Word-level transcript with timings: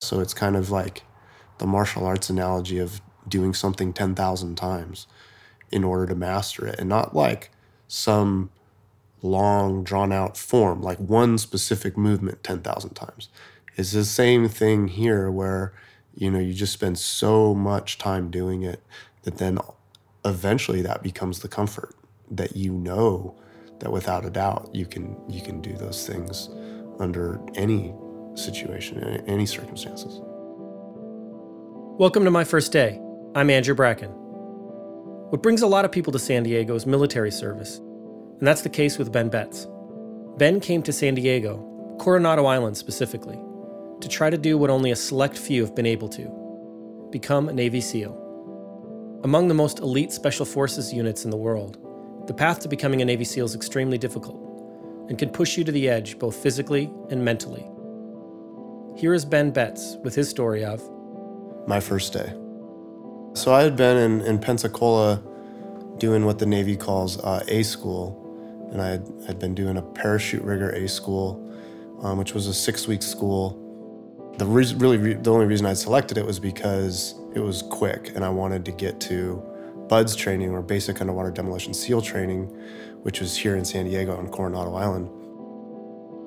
So 0.00 0.20
it's 0.20 0.32
kind 0.32 0.56
of 0.56 0.70
like 0.70 1.02
the 1.58 1.66
martial 1.66 2.06
arts 2.06 2.30
analogy 2.30 2.78
of 2.78 3.02
doing 3.28 3.52
something 3.52 3.92
10,000 3.92 4.56
times 4.56 5.06
in 5.70 5.84
order 5.84 6.06
to 6.06 6.14
master 6.14 6.66
it 6.66 6.78
and 6.78 6.88
not 6.88 7.14
like 7.14 7.50
some 7.86 8.50
long 9.22 9.84
drawn 9.84 10.10
out 10.10 10.38
form 10.38 10.80
like 10.80 10.98
one 10.98 11.36
specific 11.36 11.98
movement 11.98 12.42
10,000 12.42 12.94
times. 12.94 13.28
It's 13.76 13.92
the 13.92 14.04
same 14.04 14.48
thing 14.48 14.88
here 14.88 15.30
where 15.30 15.74
you 16.14 16.30
know 16.30 16.38
you 16.38 16.54
just 16.54 16.72
spend 16.72 16.98
so 16.98 17.54
much 17.54 17.98
time 17.98 18.30
doing 18.30 18.62
it 18.62 18.82
that 19.22 19.36
then 19.36 19.58
eventually 20.24 20.80
that 20.82 21.02
becomes 21.02 21.40
the 21.40 21.48
comfort 21.48 21.94
that 22.30 22.56
you 22.56 22.72
know 22.72 23.34
that 23.80 23.92
without 23.92 24.24
a 24.24 24.30
doubt 24.30 24.70
you 24.72 24.86
can 24.86 25.16
you 25.28 25.42
can 25.42 25.60
do 25.60 25.74
those 25.74 26.06
things 26.06 26.48
under 26.98 27.38
any 27.54 27.94
situation 28.34 28.98
in 28.98 29.24
any 29.28 29.46
circumstances. 29.46 30.20
Welcome 31.98 32.24
to 32.24 32.30
my 32.30 32.44
first 32.44 32.72
day. 32.72 33.00
I'm 33.34 33.50
andrew 33.50 33.74
bracken. 33.74 34.10
What 34.10 35.42
brings 35.42 35.62
a 35.62 35.66
lot 35.66 35.84
of 35.84 35.92
people 35.92 36.12
to 36.12 36.18
san 36.18 36.42
diego 36.42 36.74
is 36.74 36.86
military 36.86 37.30
service 37.30 37.78
and 37.78 38.48
that's 38.48 38.62
the 38.62 38.68
case 38.68 38.98
with 38.98 39.12
ben 39.12 39.28
betts. 39.28 39.66
Ben 40.38 40.60
came 40.60 40.82
to 40.82 40.92
san 40.92 41.14
diego 41.14 41.66
coronado 41.98 42.46
island 42.46 42.76
specifically 42.76 43.38
to 44.00 44.08
try 44.08 44.30
to 44.30 44.38
do 44.38 44.56
what 44.56 44.70
only 44.70 44.90
a 44.90 44.96
select 44.96 45.36
few 45.36 45.62
have 45.62 45.74
been 45.74 45.86
able 45.86 46.08
to 46.08 47.08
become 47.10 47.48
a 47.48 47.52
navy 47.52 47.80
seal. 47.80 48.16
Among 49.24 49.48
the 49.48 49.54
most 49.54 49.80
elite 49.80 50.12
special 50.12 50.46
forces 50.46 50.92
units 50.92 51.24
in 51.24 51.30
the 51.30 51.36
world 51.36 51.78
the 52.26 52.34
path 52.34 52.60
to 52.60 52.68
becoming 52.68 53.02
a 53.02 53.04
Navy 53.04 53.24
SEAL 53.24 53.46
is 53.46 53.54
extremely 53.54 53.98
difficult 53.98 54.36
and 55.08 55.18
can 55.18 55.30
push 55.30 55.58
you 55.58 55.64
to 55.64 55.72
the 55.72 55.88
edge 55.88 56.18
both 56.18 56.36
physically 56.36 56.90
and 57.10 57.24
mentally. 57.24 57.68
Here 58.96 59.14
is 59.14 59.24
Ben 59.24 59.50
Betts 59.50 59.96
with 60.02 60.14
his 60.14 60.28
story 60.28 60.64
of 60.64 60.82
my 61.66 61.80
first 61.80 62.12
day. 62.12 62.34
So 63.34 63.54
I 63.54 63.62
had 63.62 63.76
been 63.76 63.96
in, 63.96 64.20
in 64.26 64.38
Pensacola 64.38 65.22
doing 65.98 66.24
what 66.24 66.38
the 66.38 66.46
Navy 66.46 66.76
calls 66.76 67.18
uh, 67.18 67.44
A 67.48 67.62
school, 67.62 68.68
and 68.72 68.82
I 68.82 68.88
had, 68.88 69.08
had, 69.26 69.38
been 69.38 69.54
doing 69.54 69.76
a 69.76 69.82
parachute 69.82 70.42
rigger 70.42 70.70
A 70.70 70.88
school, 70.88 71.40
um, 72.02 72.18
which 72.18 72.34
was 72.34 72.48
a 72.48 72.54
six 72.54 72.88
week 72.88 73.02
school. 73.02 73.56
The 74.38 74.46
re- 74.46 74.74
really 74.76 74.96
re- 74.98 75.14
the 75.14 75.32
only 75.32 75.46
reason 75.46 75.66
I 75.66 75.74
selected 75.74 76.18
it 76.18 76.26
was 76.26 76.40
because 76.40 77.14
it 77.34 77.40
was 77.40 77.62
quick, 77.62 78.12
and 78.16 78.24
I 78.24 78.28
wanted 78.28 78.64
to 78.64 78.72
get 78.72 79.00
to 79.02 79.42
BUDS 79.88 80.16
training 80.16 80.50
or 80.50 80.62
basic 80.62 81.00
underwater 81.00 81.30
demolition 81.30 81.72
SEAL 81.72 82.02
training, 82.02 82.46
which 83.02 83.20
was 83.20 83.36
here 83.36 83.56
in 83.56 83.64
San 83.64 83.84
Diego 83.84 84.16
on 84.16 84.28
Coronado 84.28 84.74
Island. 84.74 85.08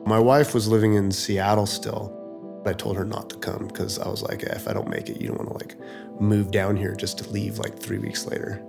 My 0.08 0.20
wife 0.20 0.54
was 0.54 0.68
living 0.68 0.96
in 0.96 1.12
Seattle 1.12 1.66
still. 1.66 2.23
I 2.68 2.74
told 2.74 2.98
her 2.98 3.06
not 3.06 3.30
to 3.32 3.38
come 3.38 3.68
because 3.68 4.00
I 4.00 4.08
was 4.08 4.22
like, 4.22 4.44
if 4.44 4.68
I 4.68 4.74
don't 4.74 4.90
make 4.90 5.10
it, 5.10 5.22
you 5.22 5.28
don't 5.28 5.38
want 5.38 5.50
to 5.50 5.56
like 5.56 6.22
move 6.22 6.52
down 6.52 6.76
here 6.76 6.96
just 6.96 7.18
to 7.20 7.30
leave 7.30 7.60
like 7.60 7.78
three 7.78 7.98
weeks 7.98 8.26
later. 8.26 8.64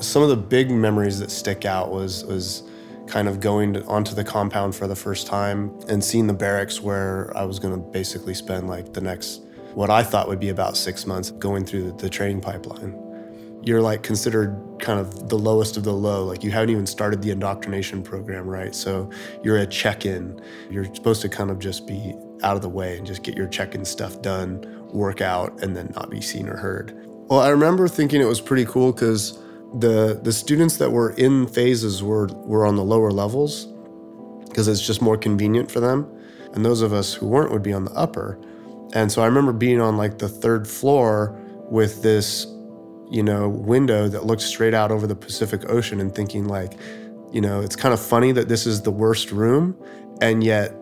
Some 0.00 0.22
of 0.22 0.28
the 0.28 0.36
big 0.36 0.70
memories 0.70 1.18
that 1.20 1.30
stick 1.30 1.64
out 1.64 1.90
was 1.90 2.24
was 2.24 2.62
kind 3.06 3.28
of 3.28 3.40
going 3.40 3.74
to, 3.74 3.84
onto 3.86 4.14
the 4.14 4.22
compound 4.22 4.74
for 4.74 4.86
the 4.86 4.94
first 4.94 5.26
time 5.26 5.76
and 5.88 6.02
seeing 6.02 6.26
the 6.26 6.32
barracks 6.32 6.80
where 6.80 7.36
I 7.36 7.44
was 7.44 7.58
going 7.58 7.74
to 7.74 7.80
basically 7.90 8.34
spend 8.34 8.68
like 8.68 8.92
the 8.92 9.00
next 9.00 9.42
what 9.74 9.90
I 9.90 10.02
thought 10.02 10.28
would 10.28 10.40
be 10.40 10.48
about 10.48 10.76
six 10.76 11.06
months 11.06 11.30
going 11.30 11.64
through 11.64 11.90
the, 11.90 11.92
the 11.92 12.08
training 12.08 12.40
pipeline 12.40 12.94
you're 13.62 13.82
like 13.82 14.02
considered 14.02 14.58
kind 14.78 14.98
of 14.98 15.28
the 15.28 15.38
lowest 15.38 15.76
of 15.76 15.84
the 15.84 15.92
low. 15.92 16.24
Like 16.24 16.42
you 16.42 16.50
haven't 16.50 16.70
even 16.70 16.86
started 16.86 17.22
the 17.22 17.30
indoctrination 17.30 18.02
program, 18.02 18.48
right? 18.48 18.74
So 18.74 19.10
you're 19.42 19.58
a 19.58 19.66
check 19.66 20.06
in. 20.06 20.40
You're 20.70 20.86
supposed 20.94 21.20
to 21.22 21.28
kind 21.28 21.50
of 21.50 21.58
just 21.58 21.86
be 21.86 22.14
out 22.42 22.56
of 22.56 22.62
the 22.62 22.68
way 22.68 22.96
and 22.96 23.06
just 23.06 23.22
get 23.22 23.36
your 23.36 23.46
check 23.46 23.74
in 23.74 23.84
stuff 23.84 24.20
done, 24.22 24.64
work 24.92 25.20
out, 25.20 25.62
and 25.62 25.76
then 25.76 25.92
not 25.94 26.10
be 26.10 26.20
seen 26.20 26.48
or 26.48 26.56
heard. 26.56 26.94
Well, 27.28 27.40
I 27.40 27.48
remember 27.48 27.88
thinking 27.88 28.20
it 28.20 28.26
was 28.26 28.40
pretty 28.40 28.64
cool 28.64 28.92
because 28.92 29.38
the 29.78 30.18
the 30.22 30.32
students 30.32 30.78
that 30.78 30.90
were 30.90 31.10
in 31.10 31.46
phases 31.46 32.02
were 32.02 32.26
were 32.26 32.66
on 32.66 32.76
the 32.76 32.84
lower 32.84 33.10
levels 33.12 33.66
because 34.48 34.66
it's 34.66 34.84
just 34.84 35.00
more 35.00 35.16
convenient 35.16 35.70
for 35.70 35.80
them. 35.80 36.10
And 36.52 36.64
those 36.64 36.82
of 36.82 36.92
us 36.92 37.14
who 37.14 37.26
weren't 37.26 37.52
would 37.52 37.62
be 37.62 37.72
on 37.72 37.84
the 37.84 37.92
upper. 37.92 38.38
And 38.92 39.12
so 39.12 39.22
I 39.22 39.26
remember 39.26 39.52
being 39.52 39.80
on 39.80 39.96
like 39.96 40.18
the 40.18 40.28
third 40.28 40.66
floor 40.66 41.38
with 41.70 42.02
this 42.02 42.46
you 43.10 43.24
know, 43.24 43.48
window 43.48 44.08
that 44.08 44.24
looked 44.24 44.42
straight 44.42 44.72
out 44.72 44.92
over 44.92 45.06
the 45.06 45.16
Pacific 45.16 45.68
Ocean 45.68 46.00
and 46.00 46.14
thinking 46.14 46.46
like, 46.46 46.74
you 47.32 47.40
know, 47.40 47.60
it's 47.60 47.74
kind 47.76 47.92
of 47.92 48.00
funny 48.00 48.30
that 48.32 48.48
this 48.48 48.66
is 48.66 48.82
the 48.82 48.90
worst 48.90 49.32
room 49.32 49.76
and 50.22 50.44
yet 50.44 50.72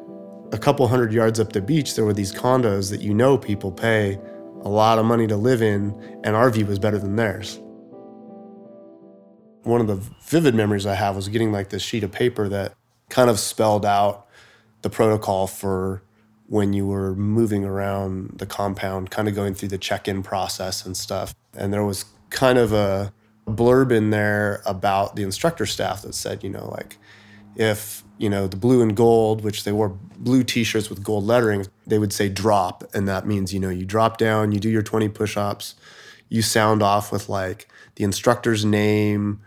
a 0.53 0.59
couple 0.59 0.87
hundred 0.89 1.13
yards 1.13 1.39
up 1.39 1.53
the 1.53 1.61
beach 1.61 1.95
there 1.95 2.05
were 2.05 2.13
these 2.15 2.33
condos 2.33 2.91
that 2.91 3.01
you 3.01 3.13
know 3.13 3.37
people 3.37 3.71
pay 3.71 4.19
a 4.63 4.69
lot 4.69 4.99
of 4.99 5.05
money 5.05 5.27
to 5.27 5.37
live 5.37 5.63
in 5.63 5.95
and 6.25 6.35
our 6.35 6.51
view 6.51 6.67
was 6.67 6.79
better 6.79 6.99
than 6.99 7.17
theirs. 7.17 7.59
One 9.63 9.81
of 9.81 9.87
the 9.87 9.97
vivid 10.25 10.55
memories 10.55 10.87
I 10.87 10.95
have 10.95 11.15
was 11.17 11.29
getting 11.29 11.53
like 11.53 11.69
this 11.69 11.83
sheet 11.83 12.03
of 12.03 12.13
paper 12.13 12.49
that 12.49 12.75
kind 13.09 13.31
of 13.31 13.39
spelled 13.39 13.85
out 13.85 14.27
the 14.83 14.91
protocol 14.91 15.47
for 15.47 16.03
when 16.47 16.73
you 16.73 16.87
were 16.87 17.15
moving 17.15 17.65
around 17.65 18.39
the 18.39 18.47
compound, 18.47 19.11
kind 19.11 19.29
of 19.29 19.35
going 19.35 19.55
through 19.55 19.69
the 19.69 19.79
check 19.79 20.09
in 20.09 20.23
process 20.23 20.87
and 20.87 20.97
stuff. 20.97 21.35
And 21.55 21.73
there 21.73 21.85
was 21.85 22.07
kind 22.31 22.59
of 22.59 22.73
a 22.73 23.13
blurb 23.47 23.93
in 23.93 24.11
there 24.11 24.63
about 24.65 25.17
the 25.17 25.23
instructor 25.23 25.67
staff 25.67 26.03
that 26.03 26.15
said, 26.15 26.43
you 26.43 26.51
know, 26.51 26.69
like 26.71 26.97
if, 27.57 28.03
you 28.19 28.29
know, 28.29 28.47
the 28.47 28.57
blue 28.57 28.83
and 28.83 28.97
gold, 28.97 29.43
which 29.43 29.65
they 29.65 29.73
wore 29.73 29.91
blue 30.19 30.43
t-shirts 30.43 30.91
with 30.91 31.03
gold 31.03 31.25
lettering, 31.25 31.67
they 31.87 31.99
would 31.99 32.13
say 32.13 32.29
drop. 32.29 32.85
And 32.93 33.09
that 33.09 33.27
means, 33.27 33.55
you 33.55 33.61
know, 33.61 33.71
you 33.71 33.85
drop 33.85 34.19
down, 34.19 34.53
you 34.53 34.61
do 34.61 34.69
your 34.69 34.83
20 34.83 35.09
push-ups, 35.09 35.77
you 36.29 36.43
sound 36.43 36.83
off 36.83 37.11
with 37.13 37.29
like 37.29 37.69
the 37.95 38.05
instructor's 38.05 38.65
name, 38.65 39.41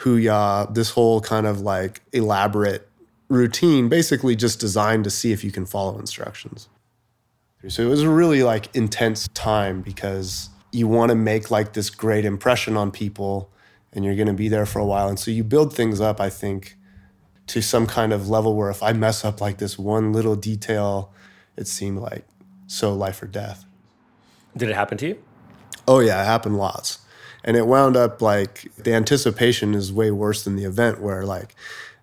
Hoo-yah, 0.00 0.66
this 0.66 0.90
whole 0.90 1.20
kind 1.20 1.46
of 1.46 1.60
like 1.60 2.02
elaborate 2.12 2.88
routine, 3.28 3.88
basically 3.88 4.36
just 4.36 4.60
designed 4.60 5.04
to 5.04 5.10
see 5.10 5.32
if 5.32 5.42
you 5.42 5.50
can 5.50 5.64
follow 5.64 5.98
instructions. 5.98 6.68
So 7.68 7.82
it 7.82 7.88
was 7.88 8.02
a 8.02 8.08
really 8.08 8.42
like 8.42 8.74
intense 8.76 9.28
time 9.28 9.80
because 9.80 10.50
you 10.70 10.86
want 10.86 11.08
to 11.08 11.14
make 11.14 11.50
like 11.50 11.72
this 11.72 11.90
great 11.90 12.24
impression 12.24 12.76
on 12.76 12.90
people 12.90 13.50
and 13.92 14.04
you're 14.04 14.14
going 14.14 14.28
to 14.28 14.34
be 14.34 14.48
there 14.48 14.66
for 14.66 14.78
a 14.78 14.84
while. 14.84 15.08
And 15.08 15.18
so 15.18 15.30
you 15.30 15.42
build 15.42 15.74
things 15.74 16.00
up, 16.00 16.20
I 16.20 16.28
think, 16.30 16.75
to 17.48 17.62
some 17.62 17.86
kind 17.86 18.12
of 18.12 18.28
level 18.28 18.56
where 18.56 18.70
if 18.70 18.82
I 18.82 18.92
mess 18.92 19.24
up 19.24 19.40
like 19.40 19.58
this 19.58 19.78
one 19.78 20.12
little 20.12 20.36
detail, 20.36 21.12
it 21.56 21.66
seemed 21.66 21.98
like 21.98 22.26
so 22.66 22.92
life 22.92 23.22
or 23.22 23.26
death. 23.26 23.64
Did 24.56 24.70
it 24.70 24.74
happen 24.74 24.98
to 24.98 25.08
you? 25.08 25.22
Oh, 25.86 26.00
yeah, 26.00 26.22
it 26.22 26.26
happened 26.26 26.56
lots. 26.56 26.98
And 27.44 27.56
it 27.56 27.66
wound 27.66 27.96
up 27.96 28.20
like 28.20 28.72
the 28.76 28.92
anticipation 28.92 29.74
is 29.74 29.92
way 29.92 30.10
worse 30.10 30.42
than 30.42 30.56
the 30.56 30.64
event, 30.64 31.00
where 31.00 31.24
like 31.24 31.54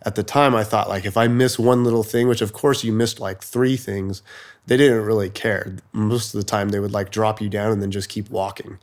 at 0.04 0.16
the 0.16 0.24
time 0.24 0.56
I 0.56 0.64
thought 0.64 0.88
like 0.88 1.06
if 1.06 1.18
I 1.18 1.28
miss 1.28 1.60
one 1.60 1.84
little 1.84 2.04
thing, 2.04 2.28
which 2.28 2.42
of 2.42 2.54
course 2.54 2.84
you 2.84 2.94
missed 2.94 3.20
like 3.20 3.44
three 3.44 3.76
things, 3.76 4.22
they 4.68 4.78
didn't 4.78 5.04
really 5.04 5.30
care. 5.30 5.76
Most 5.92 6.34
of 6.34 6.40
the 6.40 6.46
time, 6.46 6.70
they 6.70 6.80
would 6.80 6.94
like 6.94 7.12
drop 7.12 7.42
you 7.42 7.50
down 7.50 7.72
and 7.72 7.82
then 7.82 7.92
just 7.92 8.10
keep 8.10 8.30
walking. 8.30 8.80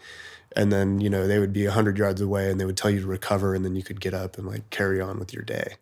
And 0.56 0.72
then, 0.72 1.00
you 1.00 1.09
know, 1.09 1.26
they 1.26 1.38
would 1.38 1.53
be 1.53 1.65
100 1.65 1.97
yards 1.97 2.20
away 2.20 2.50
and 2.50 2.60
they 2.60 2.65
would 2.65 2.76
tell 2.76 2.91
you 2.91 3.00
to 3.00 3.06
recover 3.06 3.54
and 3.54 3.65
then 3.65 3.76
you 3.76 3.82
could 3.82 4.00
get 4.00 4.12
up 4.12 4.37
and 4.37 4.47
like 4.47 4.69
carry 4.70 5.00
on 5.00 5.19
with 5.19 5.32
your 5.32 5.44
day. 5.44 5.76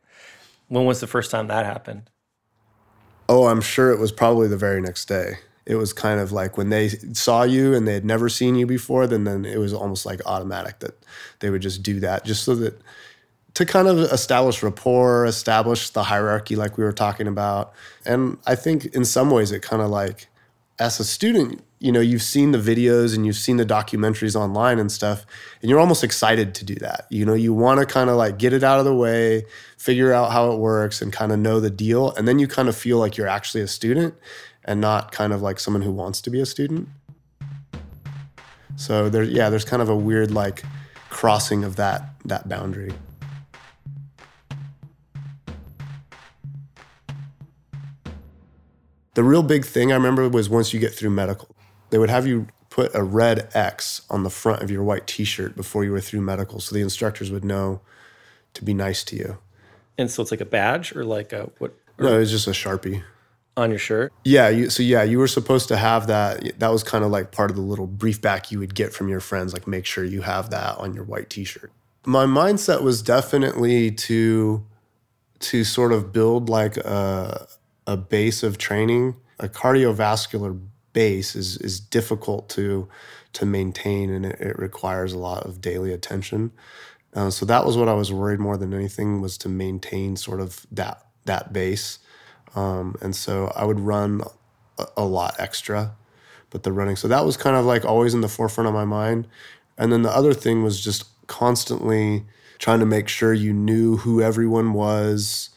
When 0.68 0.84
was 0.84 1.00
the 1.00 1.06
first 1.06 1.30
time 1.30 1.48
that 1.48 1.66
happened? 1.66 2.10
Oh, 3.28 3.46
I'm 3.46 3.60
sure 3.60 3.90
it 3.90 3.98
was 3.98 4.12
probably 4.12 4.48
the 4.48 4.56
very 4.56 4.80
next 4.80 5.06
day. 5.06 5.38
It 5.66 5.74
was 5.74 5.92
kind 5.92 6.18
of 6.18 6.32
like 6.32 6.56
when 6.56 6.70
they 6.70 6.88
saw 6.88 7.42
you 7.42 7.74
and 7.74 7.86
they 7.86 7.92
had 7.92 8.04
never 8.04 8.30
seen 8.30 8.54
you 8.54 8.66
before, 8.66 9.06
then 9.06 9.24
then 9.24 9.44
it 9.44 9.58
was 9.58 9.74
almost 9.74 10.06
like 10.06 10.20
automatic 10.24 10.78
that 10.78 10.98
they 11.40 11.50
would 11.50 11.60
just 11.60 11.82
do 11.82 12.00
that 12.00 12.24
just 12.24 12.44
so 12.44 12.54
that 12.54 12.80
to 13.54 13.66
kind 13.66 13.88
of 13.88 13.98
establish 13.98 14.62
rapport, 14.62 15.26
establish 15.26 15.90
the 15.90 16.04
hierarchy 16.04 16.56
like 16.56 16.78
we 16.78 16.84
were 16.84 16.92
talking 16.92 17.26
about. 17.26 17.72
And 18.06 18.38
I 18.46 18.54
think 18.54 18.86
in 18.86 19.04
some 19.04 19.30
ways 19.30 19.52
it 19.52 19.62
kind 19.62 19.82
of 19.82 19.90
like 19.90 20.28
as 20.78 21.00
a 21.00 21.04
student, 21.04 21.62
you 21.80 21.92
know, 21.92 22.00
you've 22.00 22.22
seen 22.22 22.50
the 22.50 22.58
videos 22.58 23.14
and 23.14 23.24
you've 23.24 23.36
seen 23.36 23.56
the 23.56 23.64
documentaries 23.64 24.34
online 24.34 24.78
and 24.78 24.90
stuff, 24.90 25.24
and 25.62 25.70
you're 25.70 25.78
almost 25.78 26.02
excited 26.02 26.54
to 26.56 26.64
do 26.64 26.74
that. 26.76 27.06
You 27.08 27.24
know, 27.24 27.34
you 27.34 27.54
want 27.54 27.78
to 27.80 27.86
kind 27.86 28.10
of 28.10 28.16
like 28.16 28.38
get 28.38 28.52
it 28.52 28.64
out 28.64 28.78
of 28.78 28.84
the 28.84 28.94
way, 28.94 29.44
figure 29.76 30.12
out 30.12 30.32
how 30.32 30.50
it 30.50 30.58
works, 30.58 31.00
and 31.00 31.12
kind 31.12 31.30
of 31.30 31.38
know 31.38 31.60
the 31.60 31.70
deal. 31.70 32.12
And 32.12 32.26
then 32.26 32.38
you 32.38 32.48
kind 32.48 32.68
of 32.68 32.76
feel 32.76 32.98
like 32.98 33.16
you're 33.16 33.28
actually 33.28 33.60
a 33.60 33.68
student 33.68 34.14
and 34.64 34.80
not 34.80 35.12
kind 35.12 35.32
of 35.32 35.40
like 35.40 35.60
someone 35.60 35.82
who 35.82 35.92
wants 35.92 36.20
to 36.22 36.30
be 36.30 36.40
a 36.40 36.46
student. 36.46 36.88
So 38.76 39.08
there, 39.08 39.22
yeah, 39.22 39.48
there's 39.48 39.64
kind 39.64 39.82
of 39.82 39.88
a 39.88 39.96
weird 39.96 40.30
like 40.30 40.64
crossing 41.10 41.64
of 41.64 41.76
that 41.76 42.10
that 42.24 42.48
boundary. 42.48 42.92
The 49.14 49.24
real 49.24 49.42
big 49.42 49.64
thing 49.64 49.90
I 49.90 49.96
remember 49.96 50.28
was 50.28 50.48
once 50.48 50.72
you 50.72 50.78
get 50.78 50.94
through 50.94 51.10
medical, 51.10 51.48
they 51.90 51.98
would 51.98 52.10
have 52.10 52.26
you 52.26 52.48
put 52.70 52.94
a 52.94 53.02
red 53.02 53.48
X 53.54 54.02
on 54.10 54.22
the 54.22 54.30
front 54.30 54.62
of 54.62 54.70
your 54.70 54.82
white 54.82 55.06
t 55.06 55.24
shirt 55.24 55.56
before 55.56 55.84
you 55.84 55.92
were 55.92 56.00
through 56.00 56.20
medical 56.20 56.60
so 56.60 56.74
the 56.74 56.80
instructors 56.82 57.30
would 57.30 57.44
know 57.44 57.80
to 58.54 58.64
be 58.64 58.74
nice 58.74 59.02
to 59.04 59.16
you. 59.16 59.38
And 59.96 60.10
so 60.10 60.22
it's 60.22 60.30
like 60.30 60.40
a 60.40 60.46
badge 60.46 60.94
or 60.94 61.04
like 61.04 61.32
a 61.32 61.50
what? 61.58 61.74
No, 61.98 62.20
it's 62.20 62.30
just 62.30 62.46
a 62.46 62.50
Sharpie. 62.52 63.02
on 63.56 63.70
your 63.70 63.78
shirt. 63.78 64.12
Yeah, 64.24 64.48
you, 64.48 64.70
so 64.70 64.82
yeah, 64.84 65.02
you 65.02 65.18
were 65.18 65.26
supposed 65.26 65.66
to 65.68 65.76
have 65.76 66.06
that. 66.06 66.58
That 66.60 66.68
was 66.68 66.84
kind 66.84 67.04
of 67.04 67.10
like 67.10 67.32
part 67.32 67.50
of 67.50 67.56
the 67.56 67.62
little 67.62 67.88
brief 67.88 68.20
back 68.20 68.52
you 68.52 68.60
would 68.60 68.74
get 68.74 68.92
from 68.92 69.08
your 69.08 69.20
friends, 69.20 69.52
like 69.52 69.66
make 69.66 69.84
sure 69.84 70.04
you 70.04 70.22
have 70.22 70.50
that 70.50 70.78
on 70.78 70.94
your 70.94 71.04
white 71.04 71.28
t-shirt. 71.28 71.72
My 72.06 72.24
mindset 72.24 72.82
was 72.82 73.02
definitely 73.02 73.90
to 73.90 74.64
to 75.40 75.64
sort 75.64 75.92
of 75.92 76.12
build 76.12 76.48
like 76.48 76.76
a 76.76 77.48
a 77.86 77.96
base 77.96 78.42
of 78.44 78.58
training. 78.58 79.16
A 79.40 79.48
cardiovascular 79.48 80.60
base 80.98 81.36
is 81.36 81.56
is 81.58 81.78
difficult 81.78 82.48
to 82.48 82.88
to 83.32 83.46
maintain, 83.46 84.10
and 84.10 84.26
it, 84.26 84.40
it 84.40 84.58
requires 84.58 85.12
a 85.12 85.18
lot 85.18 85.46
of 85.46 85.60
daily 85.60 85.92
attention. 85.92 86.50
Uh, 87.14 87.30
so 87.30 87.46
that 87.46 87.64
was 87.64 87.76
what 87.76 87.88
I 87.88 87.94
was 87.94 88.12
worried 88.12 88.40
more 88.40 88.56
than 88.56 88.74
anything 88.74 89.20
was 89.20 89.38
to 89.38 89.48
maintain 89.48 90.16
sort 90.16 90.40
of 90.40 90.66
that 90.72 91.06
that 91.24 91.52
base. 91.52 92.00
Um, 92.56 92.96
and 93.00 93.14
so 93.14 93.52
I 93.54 93.64
would 93.64 93.78
run 93.78 94.22
a, 94.76 94.86
a, 94.96 95.04
lot 95.04 95.36
extra, 95.38 95.94
but 96.50 96.64
the 96.64 96.72
running. 96.72 96.96
So 96.96 97.06
that 97.06 97.24
was 97.24 97.36
kind 97.36 97.56
of 97.56 97.64
like 97.64 97.84
always 97.84 98.14
in 98.14 98.20
the 98.20 98.34
forefront 98.36 98.66
of 98.66 98.74
my 98.74 98.86
mind. 98.86 99.28
And 99.76 99.92
then 99.92 100.02
the 100.02 100.16
other 100.20 100.34
thing 100.34 100.64
was 100.64 100.80
just 100.80 101.04
constantly 101.28 102.24
trying 102.58 102.80
to 102.80 102.86
make 102.86 103.06
sure 103.06 103.32
you 103.32 103.52
knew 103.52 103.98
who 103.98 104.20
everyone 104.20 104.72
was, 104.72 105.50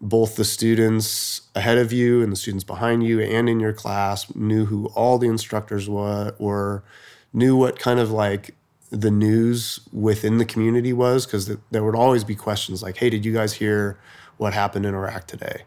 both 0.00 0.36
the 0.36 0.44
students 0.44 1.42
ahead 1.56 1.78
of 1.78 1.90
you 1.90 2.22
and 2.22 2.30
the 2.30 2.36
students 2.36 2.64
behind 2.64 3.02
you 3.02 3.20
and 3.20 3.48
in 3.48 3.58
your 3.58 3.72
class, 3.72 4.32
knew 4.36 4.66
who 4.66 4.86
all 4.94 5.16
the 5.16 5.26
instructors 5.26 5.88
were, 5.88 6.84
knew 7.32 7.56
what 7.56 7.78
kind 7.78 7.98
of 7.98 8.10
like 8.10 8.54
the 8.90 9.10
news 9.10 9.80
within 9.92 10.36
the 10.36 10.44
community 10.44 10.92
was 10.92 11.26
because 11.26 11.50
there 11.70 11.82
would 11.82 11.96
always 11.96 12.24
be 12.24 12.34
questions 12.34 12.82
like, 12.82 12.98
hey, 12.98 13.10
did 13.10 13.24
you 13.24 13.32
guys 13.32 13.54
hear 13.54 13.98
what 14.36 14.52
happened 14.52 14.84
in 14.84 14.94
Iraq 14.94 15.26
today? 15.26 15.62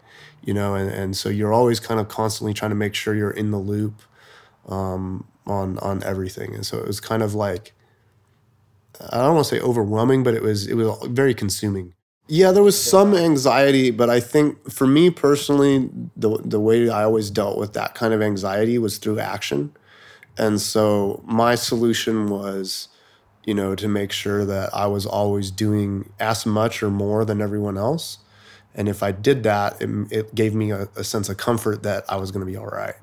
You 0.46 0.54
know, 0.54 0.76
and, 0.76 0.90
and 0.92 1.18
so 1.18 1.28
you're 1.28 1.52
always 1.52 1.80
kind 1.80 2.00
of 2.00 2.08
constantly 2.08 2.54
trying 2.54 2.70
to 2.70 2.76
make 2.76 2.94
sure 2.94 3.16
you're 3.16 3.32
in 3.32 3.50
the 3.50 3.58
loop 3.58 4.02
um, 4.68 5.28
on 5.48 5.80
on 5.80 6.04
everything. 6.04 6.54
And 6.54 6.66
so 6.66 6.78
it 6.78 6.88
was 6.88 7.00
kind 7.00 7.24
of 7.24 7.34
like 7.34 7.74
I 9.12 9.18
don't 9.18 9.36
want 9.36 9.48
to 9.48 9.56
say 9.56 9.62
overwhelming, 9.62 10.24
but 10.24 10.34
it 10.36 10.44
was 10.44 10.68
it 10.68 10.76
was 10.76 10.98
very 11.08 11.34
consuming. 11.34 11.94
Yeah, 12.32 12.52
there 12.52 12.64
was 12.64 12.80
some 12.82 13.16
anxiety, 13.16 13.90
but 13.90 14.10
I 14.10 14.20
think 14.20 14.72
for 14.72 14.86
me 14.86 15.10
personally, 15.10 15.90
the 16.16 16.38
the 16.44 16.60
way 16.60 16.90
I 16.90 17.04
always 17.04 17.32
dealt 17.32 17.58
with 17.58 17.74
that 17.74 17.96
kind 17.96 18.14
of 18.14 18.22
anxiety 18.22 18.78
was 18.78 19.00
through 19.00 19.20
action. 19.20 19.76
And 20.38 20.62
so 20.62 21.22
my 21.26 21.56
solution 21.56 22.30
was 22.30 22.88
you 23.50 23.56
know, 23.56 23.74
to 23.74 23.88
make 23.88 24.12
sure 24.12 24.46
that 24.46 24.70
I 24.76 24.86
was 24.86 25.08
always 25.08 25.50
doing 25.50 26.12
as 26.20 26.46
much 26.46 26.84
or 26.84 26.92
more 26.92 27.26
than 27.26 27.42
everyone 27.42 27.80
else. 27.80 28.20
And 28.76 28.88
if 28.88 29.02
I 29.02 29.12
did 29.12 29.42
that, 29.42 29.82
it, 29.82 29.90
it 30.12 30.36
gave 30.36 30.54
me 30.54 30.72
a, 30.72 30.88
a, 30.96 31.04
sense 31.04 31.30
of 31.30 31.38
comfort 31.38 31.82
that 31.82 32.06
I 32.08 32.18
was 32.18 32.30
going 32.30 32.46
to 32.46 32.52
be 32.52 32.56
all 32.56 32.68
right. 32.68 32.94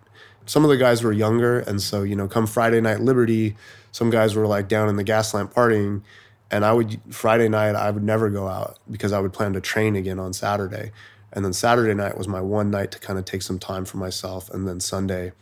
Some 0.44 0.62
of 0.62 0.70
the 0.70 0.76
guys 0.76 1.02
were 1.02 1.12
younger. 1.12 1.58
And 1.58 1.82
so, 1.82 2.04
you 2.04 2.14
know, 2.14 2.28
come 2.28 2.46
Friday 2.46 2.80
Night 2.80 3.00
Liberty, 3.00 3.56
some 3.90 4.08
guys 4.10 4.36
were 4.36 4.46
like 4.46 4.68
down 4.68 4.88
in 4.88 4.94
the 4.94 5.02
Gaslamp 5.04 5.52
partying. 5.52 6.02
And 6.50 6.64
I 6.64 6.72
would, 6.72 7.00
Friday 7.10 7.48
night, 7.48 7.74
I 7.74 7.90
would 7.90 8.04
never 8.04 8.30
go 8.30 8.46
out 8.46 8.78
because 8.90 9.12
I 9.12 9.20
would 9.20 9.32
plan 9.32 9.52
to 9.54 9.60
train 9.60 9.96
again 9.96 10.18
on 10.18 10.32
Saturday. 10.32 10.92
And 11.32 11.44
then 11.44 11.52
Saturday 11.52 11.94
night 11.94 12.16
was 12.16 12.28
my 12.28 12.40
one 12.40 12.70
night 12.70 12.92
to 12.92 12.98
kind 12.98 13.18
of 13.18 13.24
take 13.24 13.42
some 13.42 13.58
time 13.58 13.84
for 13.84 13.96
myself. 13.96 14.48
And 14.50 14.66
then 14.66 14.78
Sunday, 14.78 15.32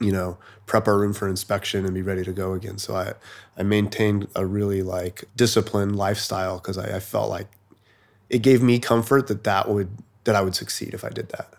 you 0.00 0.10
know, 0.10 0.36
prep 0.66 0.88
our 0.88 0.98
room 0.98 1.12
for 1.12 1.28
inspection 1.28 1.84
and 1.84 1.94
be 1.94 2.02
ready 2.02 2.24
to 2.24 2.32
go 2.32 2.52
again. 2.52 2.78
So 2.78 2.96
I, 2.96 3.12
I 3.56 3.62
maintained 3.62 4.28
a 4.34 4.44
really 4.44 4.82
like 4.82 5.24
disciplined 5.36 5.96
lifestyle 5.96 6.58
because 6.58 6.78
I, 6.78 6.96
I 6.96 7.00
felt 7.00 7.30
like 7.30 7.46
it 8.28 8.42
gave 8.42 8.62
me 8.62 8.78
comfort 8.78 9.28
that 9.28 9.44
that 9.44 9.68
would 9.68 9.88
that 10.24 10.34
I 10.34 10.42
would 10.42 10.54
succeed 10.54 10.92
if 10.92 11.04
I 11.04 11.08
did 11.08 11.30
that. 11.30 11.54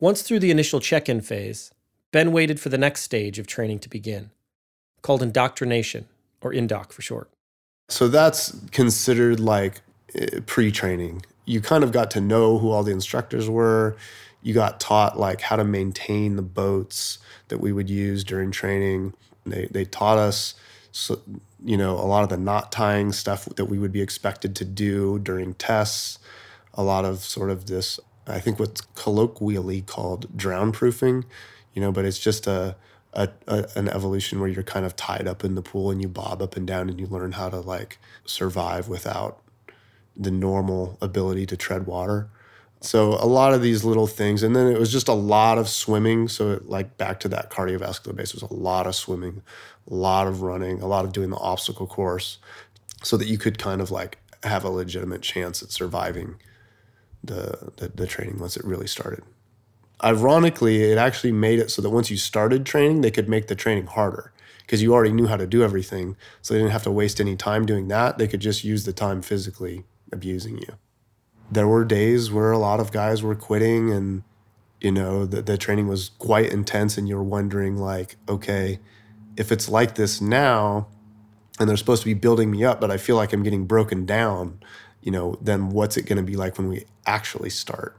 Once 0.00 0.22
through 0.22 0.40
the 0.40 0.50
initial 0.50 0.80
check-in 0.80 1.20
phase, 1.20 1.70
Ben 2.10 2.32
waited 2.32 2.58
for 2.58 2.70
the 2.70 2.78
next 2.78 3.02
stage 3.02 3.38
of 3.38 3.46
training 3.46 3.78
to 3.80 3.88
begin, 3.88 4.32
called 5.00 5.22
indoctrination 5.22 6.08
or 6.42 6.52
indoc 6.52 6.92
for 6.92 7.02
short. 7.02 7.30
So 7.88 8.08
that's 8.08 8.56
considered 8.70 9.40
like 9.40 9.82
eh, 10.14 10.40
pre-training. 10.46 11.24
You 11.44 11.60
kind 11.60 11.82
of 11.84 11.92
got 11.92 12.10
to 12.12 12.20
know 12.20 12.58
who 12.58 12.70
all 12.70 12.82
the 12.82 12.92
instructors 12.92 13.48
were 13.48 13.96
you 14.42 14.52
got 14.52 14.80
taught 14.80 15.18
like 15.18 15.40
how 15.40 15.56
to 15.56 15.64
maintain 15.64 16.36
the 16.36 16.42
boats 16.42 17.18
that 17.48 17.58
we 17.58 17.72
would 17.72 17.88
use 17.88 18.24
during 18.24 18.50
training. 18.50 19.14
They 19.46 19.68
they 19.70 19.84
taught 19.84 20.18
us 20.18 20.54
so, 20.90 21.22
you 21.64 21.76
know 21.76 21.94
a 21.94 22.06
lot 22.06 22.24
of 22.24 22.28
the 22.28 22.36
knot 22.36 22.72
tying 22.72 23.12
stuff 23.12 23.44
that 23.56 23.66
we 23.66 23.78
would 23.78 23.92
be 23.92 24.02
expected 24.02 24.54
to 24.56 24.64
do 24.64 25.18
during 25.20 25.54
tests. 25.54 26.18
A 26.74 26.82
lot 26.82 27.04
of 27.04 27.18
sort 27.18 27.50
of 27.50 27.66
this 27.66 28.00
I 28.26 28.40
think 28.40 28.58
what's 28.58 28.80
colloquially 28.94 29.82
called 29.82 30.36
drown 30.36 30.72
proofing, 30.72 31.24
you 31.72 31.80
know, 31.80 31.90
but 31.90 32.04
it's 32.04 32.18
just 32.18 32.46
a, 32.46 32.76
a, 33.12 33.28
a, 33.46 33.66
an 33.76 33.88
evolution 33.88 34.40
where 34.40 34.48
you're 34.48 34.62
kind 34.62 34.86
of 34.86 34.96
tied 34.96 35.26
up 35.26 35.44
in 35.44 35.54
the 35.54 35.62
pool 35.62 35.90
and 35.90 36.00
you 36.00 36.08
bob 36.08 36.40
up 36.42 36.56
and 36.56 36.66
down 36.66 36.88
and 36.88 36.98
you 36.98 37.06
learn 37.06 37.32
how 37.32 37.48
to 37.48 37.60
like 37.60 37.98
survive 38.24 38.88
without 38.88 39.40
the 40.16 40.30
normal 40.30 40.98
ability 41.00 41.46
to 41.46 41.56
tread 41.56 41.86
water. 41.86 42.28
So 42.80 43.12
a 43.12 43.26
lot 43.26 43.54
of 43.54 43.62
these 43.62 43.84
little 43.84 44.08
things, 44.08 44.42
and 44.42 44.56
then 44.56 44.66
it 44.66 44.78
was 44.78 44.90
just 44.90 45.06
a 45.06 45.14
lot 45.14 45.56
of 45.56 45.68
swimming. 45.68 46.26
So 46.26 46.52
it, 46.52 46.68
like 46.68 46.96
back 46.98 47.20
to 47.20 47.28
that 47.28 47.48
cardiovascular 47.48 48.14
base, 48.16 48.34
was 48.34 48.42
a 48.42 48.52
lot 48.52 48.88
of 48.88 48.96
swimming, 48.96 49.42
a 49.88 49.94
lot 49.94 50.26
of 50.26 50.42
running, 50.42 50.82
a 50.82 50.86
lot 50.86 51.04
of 51.04 51.12
doing 51.12 51.30
the 51.30 51.36
obstacle 51.36 51.86
course, 51.86 52.38
so 53.02 53.16
that 53.16 53.28
you 53.28 53.38
could 53.38 53.58
kind 53.58 53.80
of 53.80 53.92
like 53.92 54.18
have 54.42 54.64
a 54.64 54.68
legitimate 54.68 55.22
chance 55.22 55.62
at 55.62 55.70
surviving 55.70 56.34
the, 57.22 57.72
the, 57.76 57.88
the 57.88 58.06
training 58.06 58.40
once 58.40 58.56
it 58.56 58.64
really 58.64 58.88
started. 58.88 59.22
Ironically, 60.04 60.82
it 60.82 60.98
actually 60.98 61.32
made 61.32 61.58
it 61.58 61.70
so 61.70 61.82
that 61.82 61.90
once 61.90 62.10
you 62.10 62.16
started 62.16 62.66
training, 62.66 63.02
they 63.02 63.10
could 63.10 63.28
make 63.28 63.46
the 63.46 63.54
training 63.54 63.86
harder 63.86 64.32
because 64.60 64.82
you 64.82 64.92
already 64.92 65.12
knew 65.12 65.26
how 65.26 65.36
to 65.36 65.46
do 65.46 65.62
everything. 65.62 66.16
So 66.40 66.54
they 66.54 66.60
didn't 66.60 66.72
have 66.72 66.82
to 66.84 66.90
waste 66.90 67.20
any 67.20 67.36
time 67.36 67.66
doing 67.66 67.88
that. 67.88 68.18
They 68.18 68.26
could 68.26 68.40
just 68.40 68.64
use 68.64 68.84
the 68.84 68.92
time 68.92 69.22
physically 69.22 69.84
abusing 70.12 70.58
you 70.58 70.78
there 71.52 71.68
were 71.68 71.84
days 71.84 72.32
where 72.32 72.50
a 72.50 72.58
lot 72.58 72.80
of 72.80 72.92
guys 72.92 73.22
were 73.22 73.34
quitting 73.34 73.90
and 73.90 74.22
you 74.80 74.90
know 74.90 75.26
the, 75.26 75.42
the 75.42 75.58
training 75.58 75.86
was 75.86 76.10
quite 76.18 76.50
intense 76.50 76.96
and 76.96 77.08
you're 77.08 77.22
wondering 77.22 77.76
like 77.76 78.16
okay 78.28 78.80
if 79.36 79.52
it's 79.52 79.68
like 79.68 79.94
this 79.94 80.20
now 80.20 80.88
and 81.60 81.68
they're 81.68 81.76
supposed 81.76 82.02
to 82.02 82.08
be 82.08 82.14
building 82.14 82.50
me 82.50 82.64
up 82.64 82.80
but 82.80 82.90
i 82.90 82.96
feel 82.96 83.16
like 83.16 83.32
i'm 83.32 83.42
getting 83.42 83.66
broken 83.66 84.06
down 84.06 84.58
you 85.02 85.12
know 85.12 85.36
then 85.42 85.68
what's 85.68 85.96
it 85.96 86.06
going 86.06 86.16
to 86.16 86.22
be 86.22 86.36
like 86.36 86.56
when 86.56 86.68
we 86.68 86.84
actually 87.06 87.50
start 87.50 87.96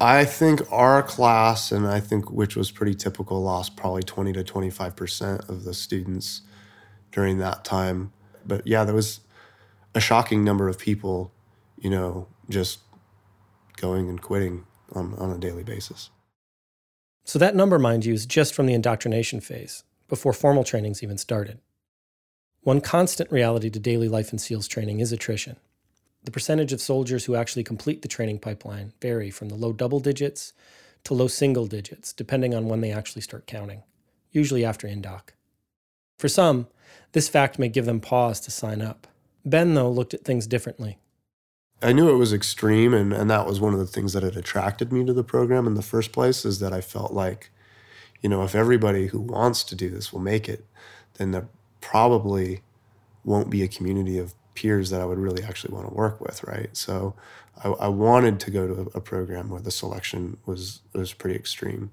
i 0.00 0.24
think 0.24 0.60
our 0.70 1.02
class 1.02 1.72
and 1.72 1.86
i 1.86 2.00
think 2.00 2.30
which 2.30 2.56
was 2.56 2.70
pretty 2.70 2.94
typical 2.94 3.42
lost 3.42 3.76
probably 3.76 4.02
20 4.02 4.32
to 4.32 4.44
25% 4.44 5.48
of 5.48 5.64
the 5.64 5.74
students 5.74 6.42
during 7.12 7.38
that 7.38 7.64
time 7.64 8.12
but 8.46 8.66
yeah 8.66 8.84
there 8.84 8.94
was 8.94 9.20
a 9.94 10.00
shocking 10.00 10.44
number 10.44 10.68
of 10.68 10.78
people 10.78 11.32
you 11.78 11.90
know 11.90 12.26
just 12.48 12.80
going 13.78 14.08
and 14.08 14.20
quitting 14.20 14.64
on, 14.92 15.14
on 15.14 15.30
a 15.30 15.38
daily 15.38 15.62
basis. 15.62 16.10
So 17.24 17.38
that 17.38 17.54
number, 17.54 17.78
mind 17.78 18.04
you, 18.04 18.14
is 18.14 18.26
just 18.26 18.54
from 18.54 18.66
the 18.66 18.74
indoctrination 18.74 19.40
phase, 19.40 19.84
before 20.08 20.32
formal 20.32 20.64
trainings 20.64 21.02
even 21.02 21.18
started. 21.18 21.60
One 22.62 22.80
constant 22.80 23.30
reality 23.30 23.70
to 23.70 23.78
daily 23.78 24.08
life 24.08 24.32
in 24.32 24.38
SEALs 24.38 24.68
training 24.68 25.00
is 25.00 25.12
attrition. 25.12 25.56
The 26.24 26.30
percentage 26.30 26.72
of 26.72 26.80
soldiers 26.80 27.24
who 27.24 27.36
actually 27.36 27.64
complete 27.64 28.02
the 28.02 28.08
training 28.08 28.40
pipeline 28.40 28.92
vary 29.00 29.30
from 29.30 29.48
the 29.48 29.54
low 29.54 29.72
double 29.72 30.00
digits 30.00 30.52
to 31.04 31.14
low 31.14 31.28
single 31.28 31.66
digits, 31.66 32.12
depending 32.12 32.54
on 32.54 32.66
when 32.68 32.80
they 32.80 32.90
actually 32.90 33.22
start 33.22 33.46
counting, 33.46 33.82
usually 34.30 34.64
after 34.64 34.86
indoc. 34.86 35.30
For 36.18 36.28
some, 36.28 36.66
this 37.12 37.28
fact 37.28 37.58
may 37.58 37.68
give 37.68 37.86
them 37.86 38.00
pause 38.00 38.40
to 38.40 38.50
sign 38.50 38.82
up. 38.82 39.06
Ben, 39.44 39.74
though, 39.74 39.90
looked 39.90 40.14
at 40.14 40.24
things 40.24 40.46
differently. 40.46 40.98
I 41.80 41.92
knew 41.92 42.10
it 42.10 42.16
was 42.16 42.32
extreme, 42.32 42.92
and, 42.92 43.12
and 43.12 43.30
that 43.30 43.46
was 43.46 43.60
one 43.60 43.72
of 43.72 43.78
the 43.78 43.86
things 43.86 44.12
that 44.12 44.24
had 44.24 44.36
attracted 44.36 44.92
me 44.92 45.04
to 45.04 45.12
the 45.12 45.22
program 45.22 45.66
in 45.66 45.74
the 45.74 45.82
first 45.82 46.10
place 46.10 46.44
is 46.44 46.58
that 46.58 46.72
I 46.72 46.80
felt 46.80 47.12
like, 47.12 47.50
you 48.20 48.28
know, 48.28 48.42
if 48.42 48.56
everybody 48.56 49.06
who 49.06 49.20
wants 49.20 49.62
to 49.64 49.76
do 49.76 49.88
this 49.88 50.12
will 50.12 50.20
make 50.20 50.48
it, 50.48 50.66
then 51.14 51.30
there 51.30 51.48
probably 51.80 52.62
won't 53.24 53.48
be 53.48 53.62
a 53.62 53.68
community 53.68 54.18
of 54.18 54.34
peers 54.58 54.90
that 54.90 55.00
I 55.00 55.04
would 55.04 55.18
really 55.18 55.44
actually 55.44 55.72
want 55.74 55.88
to 55.88 55.94
work 55.94 56.20
with, 56.20 56.42
right? 56.42 56.76
So 56.76 57.14
I, 57.62 57.68
I 57.68 57.88
wanted 57.88 58.40
to 58.40 58.50
go 58.50 58.66
to 58.66 58.90
a 58.92 59.00
program 59.00 59.50
where 59.50 59.60
the 59.60 59.70
selection 59.70 60.38
was 60.46 60.80
was 60.92 61.12
pretty 61.12 61.36
extreme, 61.36 61.90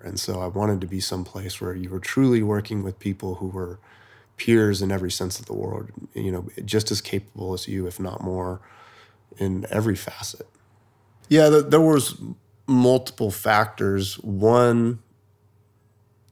and 0.00 0.20
so 0.20 0.40
I 0.40 0.46
wanted 0.46 0.80
to 0.82 0.86
be 0.86 1.00
someplace 1.00 1.60
where 1.60 1.74
you 1.74 1.90
were 1.90 1.98
truly 1.98 2.42
working 2.42 2.84
with 2.84 2.98
people 2.98 3.36
who 3.36 3.48
were 3.48 3.78
peers 4.36 4.82
in 4.82 4.92
every 4.92 5.10
sense 5.10 5.40
of 5.40 5.46
the 5.46 5.54
word, 5.54 5.92
you 6.12 6.30
know, 6.30 6.46
just 6.64 6.90
as 6.90 7.00
capable 7.00 7.52
as 7.54 7.66
you, 7.68 7.86
if 7.86 7.98
not 7.98 8.22
more 8.22 8.60
in 9.38 9.66
every 9.70 9.96
facet. 9.96 10.46
Yeah, 11.28 11.48
there 11.48 11.80
was 11.80 12.20
multiple 12.66 13.30
factors. 13.30 14.18
One, 14.20 15.00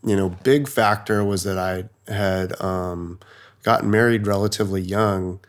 you 0.05 0.17
know, 0.17 0.29
big 0.29 0.69
factor 0.69 1.25
was 1.25 1.45
that 1.45 1.59
I 1.59 1.89
had 2.13 2.61
um, 2.61 3.19
gotten 3.63 3.91
married 3.91 4.27
relatively 4.27 4.81
young, 4.81 5.41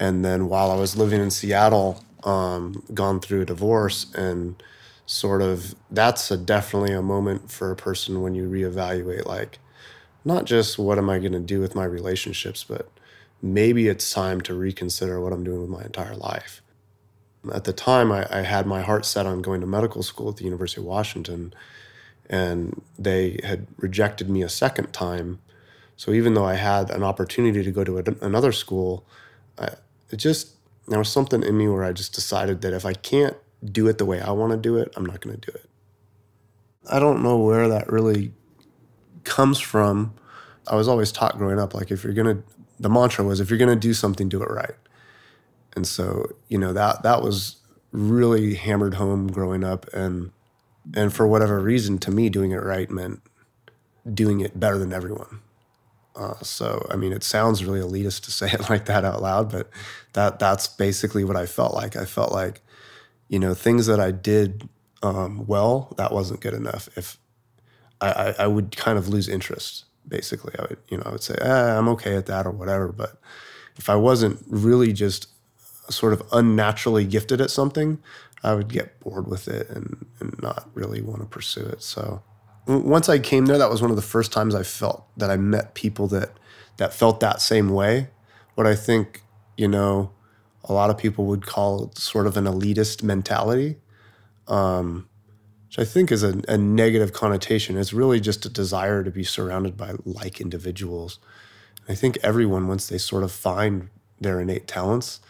and 0.00 0.24
then 0.24 0.48
while 0.48 0.70
I 0.70 0.76
was 0.76 0.96
living 0.96 1.20
in 1.20 1.30
Seattle, 1.30 2.02
um, 2.24 2.82
gone 2.92 3.20
through 3.20 3.42
a 3.42 3.44
divorce, 3.44 4.12
and 4.14 4.60
sort 5.04 5.42
of 5.42 5.74
that's 5.90 6.30
a 6.30 6.36
definitely 6.36 6.92
a 6.92 7.02
moment 7.02 7.50
for 7.50 7.70
a 7.70 7.76
person 7.76 8.22
when 8.22 8.34
you 8.34 8.48
reevaluate 8.48 9.26
like 9.26 9.58
not 10.24 10.44
just 10.44 10.78
what 10.78 10.98
am 10.98 11.10
I 11.10 11.18
going 11.18 11.32
to 11.32 11.40
do 11.40 11.60
with 11.60 11.74
my 11.74 11.84
relationships, 11.84 12.64
but 12.64 12.88
maybe 13.42 13.88
it's 13.88 14.12
time 14.12 14.40
to 14.42 14.54
reconsider 14.54 15.20
what 15.20 15.32
I'm 15.32 15.44
doing 15.44 15.60
with 15.60 15.70
my 15.70 15.82
entire 15.82 16.14
life. 16.14 16.62
At 17.52 17.64
the 17.64 17.72
time, 17.72 18.12
I, 18.12 18.26
I, 18.30 18.42
had 18.42 18.66
my 18.66 18.82
heart 18.82 19.06
set 19.06 19.24
on 19.24 19.40
going 19.40 19.62
to 19.62 19.66
medical 19.66 20.02
school 20.02 20.28
at 20.28 20.36
the 20.36 20.44
University 20.44 20.82
of 20.82 20.86
Washington, 20.86 21.54
and 22.28 22.82
they 22.98 23.40
had 23.42 23.66
rejected 23.78 24.28
me 24.28 24.42
a 24.42 24.48
second 24.48 24.92
time. 24.92 25.40
So 25.96 26.12
even 26.12 26.34
though 26.34 26.44
I 26.44 26.56
had 26.56 26.90
an 26.90 27.02
opportunity 27.02 27.62
to 27.62 27.70
go 27.70 27.82
to 27.82 27.98
a, 27.98 28.04
another 28.20 28.52
school, 28.52 29.06
I, 29.58 29.70
it 30.10 30.16
just 30.16 30.54
there 30.88 30.98
was 30.98 31.08
something 31.08 31.42
in 31.42 31.56
me 31.56 31.68
where 31.68 31.84
I 31.84 31.92
just 31.92 32.14
decided 32.14 32.62
that 32.62 32.72
if 32.72 32.84
I 32.84 32.94
can't 32.94 33.36
do 33.64 33.86
it 33.88 33.98
the 33.98 34.06
way 34.06 34.20
I 34.20 34.30
want 34.32 34.52
to 34.52 34.56
do 34.56 34.76
it, 34.76 34.92
I'm 34.96 35.06
not 35.06 35.20
going 35.20 35.38
to 35.38 35.50
do 35.52 35.56
it. 35.56 35.70
I 36.90 36.98
don't 36.98 37.22
know 37.22 37.38
where 37.38 37.68
that 37.68 37.92
really 37.92 38.32
comes 39.24 39.60
from. 39.60 40.14
I 40.66 40.76
was 40.76 40.88
always 40.88 41.12
taught 41.12 41.38
growing 41.38 41.58
up, 41.58 41.74
like 41.74 41.90
if 41.90 42.04
you're 42.04 42.12
gonna, 42.12 42.42
the 42.78 42.88
mantra 42.88 43.24
was 43.24 43.40
if 43.40 43.50
you're 43.50 43.58
gonna 43.58 43.76
do 43.76 43.92
something, 43.94 44.28
do 44.28 44.42
it 44.42 44.50
right. 44.50 44.74
And 45.76 45.86
so, 45.86 46.34
you 46.48 46.58
know, 46.58 46.72
that 46.72 47.02
that 47.02 47.22
was 47.22 47.56
really 47.92 48.54
hammered 48.54 48.94
home 48.94 49.28
growing 49.28 49.62
up, 49.64 49.86
and 49.92 50.32
and 50.94 51.12
for 51.12 51.26
whatever 51.26 51.60
reason, 51.60 51.98
to 51.98 52.10
me, 52.10 52.28
doing 52.28 52.50
it 52.52 52.62
right 52.62 52.90
meant 52.90 53.20
doing 54.12 54.40
it 54.40 54.58
better 54.58 54.78
than 54.78 54.92
everyone. 54.92 55.40
Uh, 56.20 56.34
so, 56.42 56.86
I 56.90 56.96
mean, 56.96 57.12
it 57.12 57.24
sounds 57.24 57.64
really 57.64 57.80
elitist 57.80 58.24
to 58.24 58.30
say 58.30 58.50
it 58.50 58.68
like 58.68 58.84
that 58.86 59.04
out 59.04 59.22
loud, 59.22 59.50
but 59.50 59.70
that 60.12 60.38
that's 60.38 60.68
basically 60.68 61.24
what 61.24 61.36
I 61.36 61.46
felt 61.46 61.74
like. 61.74 61.96
I 61.96 62.04
felt 62.04 62.32
like, 62.32 62.60
you 63.28 63.38
know, 63.38 63.54
things 63.54 63.86
that 63.86 64.00
I 64.00 64.10
did 64.10 64.68
um, 65.02 65.46
well, 65.46 65.94
that 65.96 66.12
wasn't 66.12 66.40
good 66.40 66.54
enough. 66.54 66.88
If 66.96 67.18
I, 68.00 68.34
I, 68.38 68.46
would 68.46 68.76
kind 68.76 68.98
of 68.98 69.08
lose 69.08 69.28
interest. 69.28 69.84
Basically, 70.08 70.54
I 70.58 70.62
would 70.62 70.78
you 70.88 70.96
know 70.96 71.04
I 71.06 71.10
would 71.10 71.22
say 71.22 71.34
eh, 71.40 71.78
I'm 71.78 71.88
okay 71.88 72.16
at 72.16 72.26
that 72.26 72.46
or 72.46 72.50
whatever. 72.50 72.88
But 72.92 73.20
if 73.76 73.90
I 73.90 73.96
wasn't 73.96 74.42
really 74.48 74.92
just 74.92 75.28
sort 75.90 76.12
of 76.12 76.22
unnaturally 76.32 77.04
gifted 77.04 77.40
at 77.40 77.50
something, 77.50 77.98
I 78.42 78.54
would 78.54 78.68
get 78.68 78.98
bored 79.00 79.28
with 79.28 79.48
it 79.48 79.68
and, 79.68 80.06
and 80.18 80.40
not 80.42 80.68
really 80.74 81.02
want 81.02 81.20
to 81.20 81.26
pursue 81.26 81.66
it. 81.66 81.82
So 81.82 82.22
once 82.66 83.08
I 83.08 83.18
came 83.18 83.46
there, 83.46 83.58
that 83.58 83.70
was 83.70 83.82
one 83.82 83.90
of 83.90 83.96
the 83.96 84.02
first 84.02 84.32
times 84.32 84.54
I 84.54 84.62
felt 84.62 85.06
that 85.16 85.30
I 85.30 85.36
met 85.36 85.74
people 85.74 86.06
that 86.08 86.30
that 86.76 86.94
felt 86.94 87.20
that 87.20 87.40
same 87.40 87.70
way. 87.70 88.08
What 88.54 88.66
I 88.66 88.74
think 88.74 89.22
you 89.56 89.68
know 89.68 90.12
a 90.64 90.72
lot 90.72 90.90
of 90.90 90.98
people 90.98 91.26
would 91.26 91.46
call 91.46 91.92
sort 91.94 92.26
of 92.26 92.36
an 92.36 92.44
elitist 92.44 93.02
mentality. 93.02 93.76
Um, 94.46 95.08
which 95.70 95.78
I 95.78 95.84
think 95.84 96.10
is 96.10 96.24
a, 96.24 96.42
a, 96.48 96.58
negative 96.58 97.12
connotation. 97.12 97.78
It's 97.78 97.92
really 97.92 98.18
just 98.18 98.44
a 98.44 98.48
desire 98.48 99.04
to 99.04 99.10
be 99.12 99.22
surrounded 99.22 99.76
by 99.76 99.94
like 100.04 100.40
individuals. 100.40 101.20
I 101.88 101.94
think 101.94 102.18
everyone, 102.24 102.66
once 102.66 102.88
they 102.88 102.98
sort 102.98 103.22
of 103.22 103.30
find 103.30 103.88
their 104.20 104.40
innate 104.40 104.66
talents, 104.66 105.20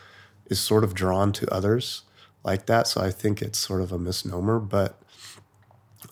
is 0.46 0.58
sort 0.58 0.82
of 0.82 0.94
drawn 0.94 1.32
to 1.32 1.52
others 1.52 2.04
like 2.42 2.64
that. 2.66 2.86
So 2.86 3.02
I 3.02 3.10
think 3.10 3.42
it's 3.42 3.58
sort 3.58 3.82
of 3.82 3.92
a 3.92 3.98
misnomer. 3.98 4.58
But, 4.58 4.98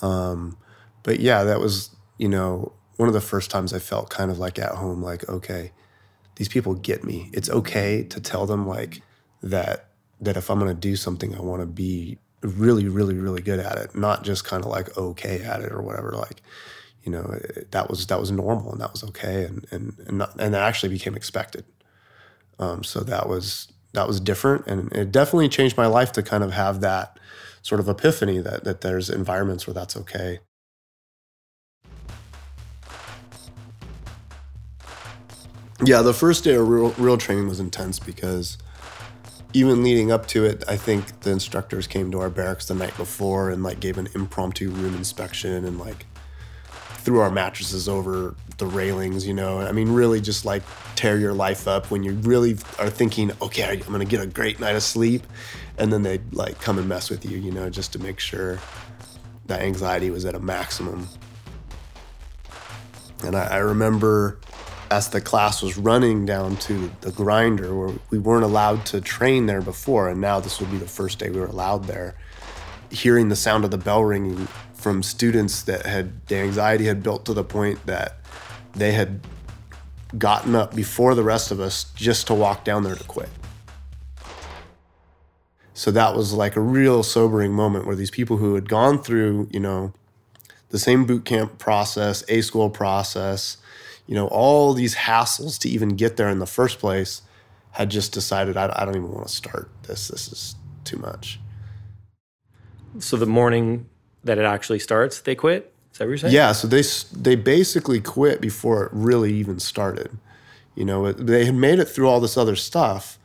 um, 0.03 0.59
but 1.03 1.21
yeah, 1.21 1.45
that 1.45 1.61
was 1.61 1.91
you 2.19 2.29
know 2.29 2.73
one 2.97 3.09
of 3.09 3.15
the 3.15 3.21
first 3.21 3.51
times 3.51 3.73
I 3.73 3.79
felt 3.79 4.11
kind 4.11 4.31
of 4.31 4.39
like 4.39 4.59
at 4.59 4.73
home. 4.73 5.03
Like 5.03 5.29
okay, 5.29 5.73
these 6.37 6.49
people 6.49 6.75
get 6.75 7.05
me. 7.05 7.31
It's 7.33 7.51
okay 7.51 8.05
to 8.05 8.21
tell 8.21 8.47
them 8.47 8.67
like 8.67 9.03
that 9.43 9.89
that 10.21 10.37
if 10.37 10.51
I'm 10.51 10.59
going 10.59 10.75
to 10.75 10.81
do 10.81 10.97
something, 10.97 11.35
I 11.35 11.41
want 11.41 11.63
to 11.63 11.67
be 11.67 12.19
really, 12.43 12.89
really, 12.89 13.15
really 13.15 13.43
good 13.43 13.61
at 13.61 13.77
it, 13.79 13.95
not 13.95 14.25
just 14.25 14.45
kind 14.45 14.65
of 14.65 14.71
like 14.71 14.97
okay 14.97 15.43
at 15.43 15.61
it 15.61 15.73
or 15.73 15.83
whatever. 15.83 16.13
Like, 16.13 16.43
you 17.03 17.13
know, 17.13 17.39
it, 17.57 17.71
that 17.73 17.89
was 17.89 18.07
that 18.07 18.21
was 18.21 18.31
normal 18.31 18.73
and 18.73 18.81
that 18.81 18.93
was 18.93 19.05
okay, 19.05 19.45
and 19.45 19.67
and 19.71 19.95
and, 20.07 20.19
not, 20.19 20.41
and 20.41 20.55
that 20.55 20.63
actually 20.63 20.91
became 20.91 21.15
expected. 21.15 21.65
Um, 22.59 22.83
so 22.85 23.01
that 23.01 23.29
was 23.29 23.73
that 23.95 24.07
was 24.07 24.21
different, 24.21 24.67
and 24.67 24.93
it 24.93 25.13
definitely 25.13 25.49
changed 25.49 25.77
my 25.77 25.87
life 25.87 26.13
to 26.13 26.23
kind 26.23 26.45
of 26.45 26.53
have 26.53 26.81
that 26.81 27.19
sort 27.63 27.81
of 27.81 27.89
epiphany 27.89 28.39
that 28.39 28.65
that 28.65 28.81
there's 28.81 29.11
environments 29.11 29.67
where 29.67 29.75
that's 29.75 29.97
okay. 29.97 30.41
Yeah, 35.85 36.03
the 36.03 36.13
first 36.13 36.43
day 36.43 36.55
of 36.55 36.69
real, 36.69 36.91
real 36.99 37.17
training 37.17 37.47
was 37.49 37.61
intense 37.61 38.01
because 38.01 38.59
even 39.53 39.85
leading 39.85 40.11
up 40.11 40.27
to 40.29 40.45
it, 40.45 40.65
I 40.67 40.77
think 40.77 41.21
the 41.21 41.31
instructors 41.31 41.87
came 41.87 42.11
to 42.11 42.21
our 42.21 42.31
barracks 42.31 42.67
the 42.67 42.75
night 42.75 42.97
before 42.97 43.51
and 43.51 43.63
like 43.63 43.79
gave 43.79 43.97
an 43.97 44.09
impromptu 44.15 44.71
room 44.71 44.97
inspection 44.97 45.65
and 45.65 45.79
like 45.79 46.07
threw 46.97 47.21
our 47.21 47.31
mattresses 47.31 47.89
over 47.89 48.35
the 48.59 48.67
railings, 48.67 49.25
you 49.25 49.33
know. 49.33 49.61
I 49.61 49.71
mean, 49.71 49.89
really 49.89 50.21
just 50.21 50.45
like 50.45 50.65
tear 50.97 51.17
your 51.17 51.33
life 51.33 51.69
up 51.69 51.93
when 51.93 52.03
you 52.03 52.13
really 52.15 52.57
are 52.81 52.91
thinking, 52.91 53.31
okay, 53.41 53.71
I'm 53.71 53.93
gonna 53.93 54.05
get 54.05 54.21
a 54.21 54.27
great 54.27 54.59
night 54.59 54.75
of 54.75 54.83
sleep. 54.83 55.23
And 55.79 55.93
then 55.93 56.03
they 56.03 56.19
like 56.33 56.61
come 56.61 56.77
and 56.79 56.89
mess 56.89 57.09
with 57.09 57.25
you, 57.25 57.39
you 57.39 57.53
know, 57.53 57.71
just 57.71 57.93
to 57.93 58.01
make 58.01 58.19
sure 58.19 58.59
that 59.47 59.63
anxiety 59.63 60.11
was 60.11 60.25
at 60.25 60.35
a 60.35 60.41
maximum. 60.41 61.09
And 63.25 63.37
I, 63.37 63.47
I 63.47 63.57
remember 63.59 64.41
as 64.91 65.11
the 65.11 65.21
class 65.21 65.63
was 65.63 65.77
running 65.77 66.25
down 66.25 66.57
to 66.57 66.91
the 67.03 67.13
grinder 67.13 67.75
where 67.75 67.95
we 68.11 68.19
weren't 68.19 68.45
allowed 68.45 68.85
to 68.87 69.01
train 69.01 69.47
there 69.47 69.61
before 69.61 70.09
and 70.09 70.21
now 70.21 70.41
this 70.41 70.61
would 70.61 70.71
be 70.71 70.79
the 70.79 70.87
first 70.87 71.19
day 71.19 71.31
we 71.31 71.39
were 71.39 71.47
allowed 71.47 71.85
there 71.85 72.15
hearing 72.91 73.29
the 73.29 73.37
sound 73.37 73.65
of 73.65 73.71
the 73.71 73.79
bell 73.79 74.03
ringing 74.03 74.49
from 74.75 75.03
students 75.03 75.63
that 75.63 75.85
had 75.85 76.27
the 76.29 76.37
anxiety 76.37 76.87
had 76.87 77.03
built 77.03 77.25
to 77.27 77.35
the 77.35 77.45
point 77.45 77.85
that 77.87 78.17
they 78.75 78.93
had 78.93 79.21
gotten 80.17 80.55
up 80.55 80.75
before 80.75 81.15
the 81.15 81.23
rest 81.23 81.51
of 81.51 81.61
us 81.61 81.85
just 81.95 82.27
to 82.29 82.35
walk 82.35 82.65
down 82.65 82.83
there 82.83 82.95
to 82.95 83.05
quit. 83.05 83.29
So 85.75 85.91
that 85.91 86.17
was 86.17 86.33
like 86.33 86.57
a 86.57 86.61
real 86.61 87.03
sobering 87.03 87.53
moment 87.53 87.87
where 87.87 87.97
these 87.97 88.11
people 88.11 88.39
who 88.39 88.55
had 88.55 88.69
gone 88.69 89.03
through 89.03 89.49
you 89.53 89.61
know 89.61 89.93
the 90.71 90.79
same 90.79 91.07
boot 91.07 91.25
camp 91.25 91.59
process 91.59 92.25
a 92.29 92.41
school 92.41 92.71
process 92.71 93.59
you 94.09 94.15
know, 94.15 94.27
all 94.29 94.73
these 94.73 94.97
hassles 94.97 95.59
to 95.61 95.69
even 95.69 95.91
get 95.91 96.17
there 96.17 96.29
in 96.29 96.41
the 96.41 96.47
first 96.47 96.81
place, 96.81 97.23
had 97.73 97.91
just 97.91 98.13
decided 98.13 98.57
I, 98.57 98.73
I 98.75 98.85
don't 98.85 98.97
even 98.97 99.13
want 99.13 99.29
to 99.29 99.33
start 99.33 99.71
this. 99.83 100.09
This 100.09 100.33
is 100.33 100.57
too 100.85 100.97
much. 100.97 101.39
So 102.99 103.17
the 103.17 103.27
morning 103.27 103.87
that 104.25 104.39
it 104.39 104.45
actually 104.45 104.79
starts, 104.79 105.21
they 105.21 105.35
quit. 105.35 105.73
Is 105.93 105.99
that 105.99 106.05
what 106.05 106.09
you're 106.09 106.19
saying? 106.19 106.35
Yeah. 106.35 106.53
So 106.53 106.67
they 106.67 106.83
they 107.13 107.37
basically 107.37 108.01
quit 108.01 108.41
before 108.41 108.87
it 108.87 108.91
really 108.93 109.33
even 109.35 109.61
started. 109.61 110.11
You 110.75 110.87
know, 110.87 111.13
they 111.13 111.45
had 111.45 111.55
made 111.55 111.79
it 111.79 111.87
through 111.87 112.09
all 112.09 112.21
this 112.21 112.37
other 112.37 112.57
stuff, 112.57 113.19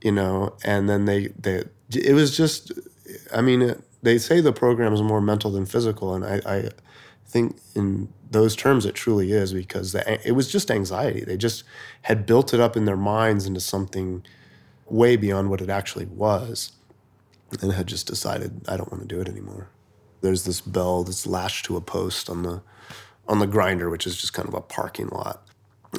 you 0.00 0.12
know, 0.12 0.54
and 0.64 0.88
then 0.88 1.06
they 1.06 1.28
they 1.28 1.64
it 1.92 2.14
was 2.14 2.36
just, 2.36 2.72
I 3.34 3.40
mean, 3.40 3.62
it, 3.62 3.82
they 4.02 4.18
say 4.18 4.40
the 4.40 4.52
program 4.52 4.92
is 4.92 5.02
more 5.02 5.20
mental 5.20 5.50
than 5.50 5.66
physical, 5.66 6.14
and 6.14 6.24
I, 6.24 6.40
I 6.46 6.68
think 7.30 7.58
in 7.74 8.12
those 8.30 8.54
terms 8.54 8.86
it 8.86 8.94
truly 8.94 9.32
is 9.32 9.52
because 9.52 9.92
the, 9.92 10.26
it 10.26 10.32
was 10.32 10.50
just 10.50 10.70
anxiety. 10.70 11.24
They 11.24 11.36
just 11.36 11.64
had 12.02 12.26
built 12.26 12.52
it 12.52 12.60
up 12.60 12.76
in 12.76 12.84
their 12.84 12.96
minds 12.96 13.46
into 13.46 13.60
something 13.60 14.24
way 14.86 15.16
beyond 15.16 15.50
what 15.50 15.60
it 15.60 15.70
actually 15.70 16.06
was 16.06 16.72
and 17.60 17.72
had 17.72 17.86
just 17.86 18.06
decided 18.06 18.62
I 18.68 18.76
don't 18.76 18.90
want 18.90 19.02
to 19.02 19.08
do 19.08 19.20
it 19.20 19.28
anymore. 19.28 19.68
There's 20.20 20.44
this 20.44 20.60
bell 20.60 21.04
that's 21.04 21.26
lashed 21.26 21.64
to 21.66 21.76
a 21.76 21.80
post 21.80 22.28
on 22.28 22.42
the 22.42 22.62
on 23.26 23.38
the 23.38 23.46
grinder, 23.46 23.88
which 23.88 24.06
is 24.06 24.16
just 24.16 24.32
kind 24.32 24.48
of 24.48 24.54
a 24.54 24.60
parking 24.60 25.08
lot 25.08 25.46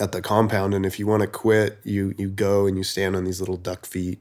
at 0.02 0.12
the 0.12 0.22
compound. 0.22 0.74
And 0.74 0.86
if 0.86 1.00
you 1.00 1.08
want 1.08 1.22
to 1.22 1.28
quit, 1.28 1.80
you 1.84 2.14
you 2.18 2.30
go 2.30 2.68
and 2.68 2.78
you 2.78 2.84
stand 2.84 3.16
on 3.16 3.24
these 3.24 3.40
little 3.40 3.58
duck 3.58 3.86
feet 3.86 4.20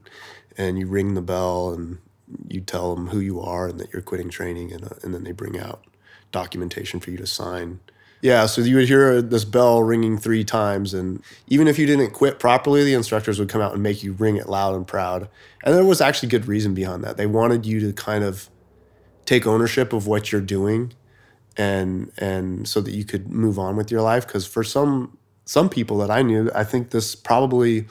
and 0.57 0.79
you 0.79 0.87
ring 0.87 1.13
the 1.13 1.21
bell 1.21 1.71
and 1.71 1.99
you 2.47 2.61
tell 2.61 2.95
them 2.95 3.07
who 3.07 3.19
you 3.19 3.39
are 3.39 3.67
and 3.67 3.79
that 3.79 3.91
you're 3.91 4.01
quitting 4.01 4.29
training 4.29 4.71
and, 4.71 4.85
uh, 4.85 4.95
and 5.03 5.13
then 5.13 5.23
they 5.23 5.31
bring 5.31 5.59
out 5.59 5.83
documentation 6.31 6.99
for 6.99 7.11
you 7.11 7.17
to 7.17 7.27
sign 7.27 7.79
yeah, 8.21 8.45
so 8.45 8.61
you 8.61 8.75
would 8.75 8.87
hear 8.87 9.19
this 9.21 9.45
bell 9.45 9.81
ringing 9.81 10.17
three 10.17 10.43
times, 10.43 10.93
and 10.93 11.23
even 11.47 11.67
if 11.67 11.79
you 11.79 11.87
didn't 11.87 12.11
quit 12.11 12.37
properly, 12.37 12.83
the 12.83 12.93
instructors 12.93 13.39
would 13.39 13.49
come 13.49 13.61
out 13.61 13.73
and 13.73 13.81
make 13.81 14.03
you 14.03 14.13
ring 14.13 14.37
it 14.37 14.47
loud 14.47 14.75
and 14.75 14.87
proud. 14.87 15.27
And 15.63 15.75
there 15.75 15.83
was 15.83 16.01
actually 16.01 16.29
good 16.29 16.47
reason 16.47 16.75
behind 16.75 17.03
that. 17.03 17.17
They 17.17 17.25
wanted 17.25 17.65
you 17.65 17.79
to 17.79 17.93
kind 17.93 18.23
of 18.23 18.47
take 19.25 19.47
ownership 19.47 19.91
of 19.91 20.05
what 20.05 20.31
you're 20.31 20.39
doing, 20.39 20.93
and 21.57 22.11
and 22.19 22.67
so 22.67 22.79
that 22.81 22.93
you 22.93 23.05
could 23.05 23.31
move 23.31 23.57
on 23.57 23.75
with 23.75 23.89
your 23.89 24.01
life. 24.01 24.27
Because 24.27 24.45
for 24.45 24.63
some 24.63 25.17
some 25.45 25.67
people 25.67 25.97
that 25.97 26.11
I 26.11 26.21
knew, 26.21 26.51
I 26.53 26.63
think 26.63 26.91
this 26.91 27.15
probably 27.15 27.87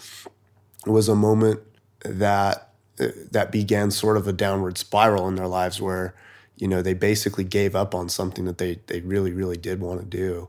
was 0.86 1.08
a 1.08 1.16
moment 1.16 1.60
that 2.04 2.68
that 2.98 3.50
began 3.50 3.90
sort 3.90 4.16
of 4.16 4.28
a 4.28 4.32
downward 4.32 4.78
spiral 4.78 5.26
in 5.26 5.34
their 5.34 5.48
lives 5.48 5.80
where 5.80 6.14
you 6.60 6.68
know, 6.68 6.82
they 6.82 6.94
basically 6.94 7.44
gave 7.44 7.74
up 7.74 7.94
on 7.94 8.08
something 8.08 8.44
that 8.44 8.58
they 8.58 8.80
they 8.86 9.00
really 9.00 9.32
really 9.32 9.56
did 9.56 9.80
want 9.80 10.00
to 10.00 10.06
do, 10.06 10.48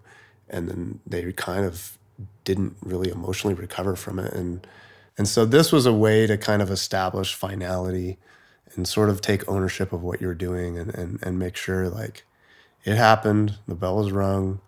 and 0.49 0.69
then 0.69 0.99
they 1.07 1.31
kind 1.31 1.65
of 1.65 1.97
didn't 2.43 2.75
really 2.83 3.09
emotionally 3.09 3.55
recover 3.55 3.95
from 3.95 4.19
it, 4.19 4.33
and 4.33 4.67
and 5.17 5.27
so 5.27 5.45
this 5.45 5.71
was 5.71 5.85
a 5.85 5.93
way 5.93 6.27
to 6.27 6.37
kind 6.37 6.61
of 6.61 6.69
establish 6.69 7.33
finality 7.33 8.17
and 8.75 8.87
sort 8.87 9.09
of 9.09 9.21
take 9.21 9.47
ownership 9.47 9.93
of 9.93 10.01
what 10.01 10.21
you're 10.21 10.33
doing 10.33 10.77
and, 10.77 10.93
and, 10.95 11.19
and 11.21 11.37
make 11.37 11.55
sure 11.55 11.89
like 11.89 12.23
it 12.83 12.95
happened, 12.95 13.57
the 13.67 13.75
bell 13.75 13.97
was 13.97 14.11
rung. 14.11 14.61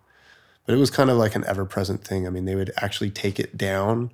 But 0.66 0.74
it 0.74 0.78
was 0.78 0.90
kind 0.90 1.10
of 1.10 1.16
like 1.16 1.34
an 1.34 1.44
ever 1.46 1.64
present 1.64 2.04
thing. 2.04 2.26
I 2.26 2.30
mean, 2.30 2.44
they 2.44 2.54
would 2.54 2.72
actually 2.76 3.10
take 3.10 3.38
it 3.38 3.56
down 3.56 4.12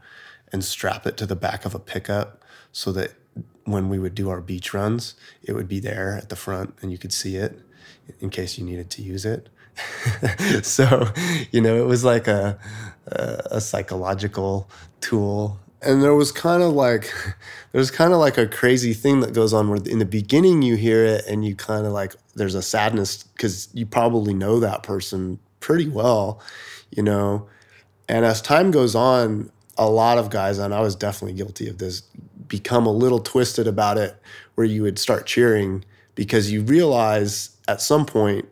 and 0.53 0.65
strap 0.65 1.07
it 1.07 1.17
to 1.19 1.27
the 1.27 1.37
back 1.37 1.65
of 1.65 1.75
a 1.75 1.79
pickup 1.79 2.43
so 2.73 2.91
that 2.93 3.13
when 3.65 3.89
we 3.89 3.99
would 3.99 4.15
do 4.15 4.31
our 4.31 4.41
beach 4.41 4.75
runs, 4.75 5.15
it 5.43 5.53
would 5.53 5.69
be 5.69 5.81
there 5.81 6.17
at 6.17 6.29
the 6.29 6.37
front 6.37 6.75
and 6.83 6.91
you 6.91 6.99
could 6.99 7.13
see 7.13 7.37
it 7.37 7.61
in 8.21 8.31
case 8.31 8.59
you 8.59 8.65
needed 8.65 8.91
to 8.91 9.03
use 9.03 9.25
it. 9.25 9.49
so, 10.63 11.09
you 11.53 11.61
know, 11.61 11.77
it 11.77 11.87
was 11.87 12.05
like 12.05 12.27
a, 12.27 12.59
a, 13.07 13.43
a 13.53 13.61
psychological 13.61 14.69
tool 15.01 15.61
and 15.83 16.03
there 16.03 16.15
was 16.15 16.33
kind 16.33 16.63
of 16.63 16.73
like 16.73 17.13
there's 17.73 17.91
kind 17.91 18.13
of 18.13 18.19
like 18.19 18.39
a 18.39 18.47
crazy 18.47 18.93
thing 18.93 19.21
that 19.21 19.33
goes 19.33 19.53
on 19.53 19.69
where 19.69 19.79
in 19.87 19.99
the 19.99 20.05
beginning 20.05 20.63
you 20.63 20.77
hear 20.77 21.05
it 21.05 21.25
and 21.27 21.45
you 21.45 21.55
kind 21.55 21.87
of 21.87 21.93
like 21.93 22.15
there's 22.35 22.55
a 22.55 22.63
sadness 22.63 23.23
because 23.23 23.69
you 23.73 23.87
probably 23.87 24.35
know 24.35 24.61
that 24.61 24.83
person 24.83 25.39
pretty 25.61 25.89
well 25.89 26.41
you 26.91 27.03
know 27.03 27.49
and 28.09 28.25
as 28.25 28.41
time 28.41 28.71
goes 28.71 28.95
on 28.95 29.51
a 29.77 29.89
lot 29.89 30.19
of 30.19 30.31
guys 30.31 30.59
and 30.59 30.75
i 30.75 30.81
was 30.81 30.95
definitely 30.95 31.37
guilty 31.37 31.69
of 31.69 31.79
this 31.79 32.03
become 32.51 32.85
a 32.85 32.93
little 32.93 33.21
twisted 33.21 33.67
about 33.67 33.97
it 33.97 34.21
where 34.57 34.67
you 34.67 34.83
would 34.83 34.99
start 34.99 35.25
cheering 35.25 35.83
because 36.15 36.53
you 36.53 36.61
realize 36.61 37.57
at 37.67 37.81
some 37.81 38.05
point 38.05 38.47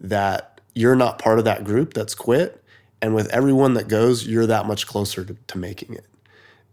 that 0.00 0.58
you're 0.74 0.96
not 0.96 1.18
part 1.18 1.38
of 1.38 1.44
that 1.44 1.64
group 1.64 1.92
that's 1.92 2.14
quit. 2.14 2.64
And 3.02 3.14
with 3.14 3.28
everyone 3.28 3.74
that 3.74 3.88
goes 3.88 4.26
you're 4.26 4.46
that 4.46 4.66
much 4.66 4.86
closer 4.86 5.24
to, 5.24 5.36
to 5.48 5.58
making 5.58 5.94
it. 5.94 6.06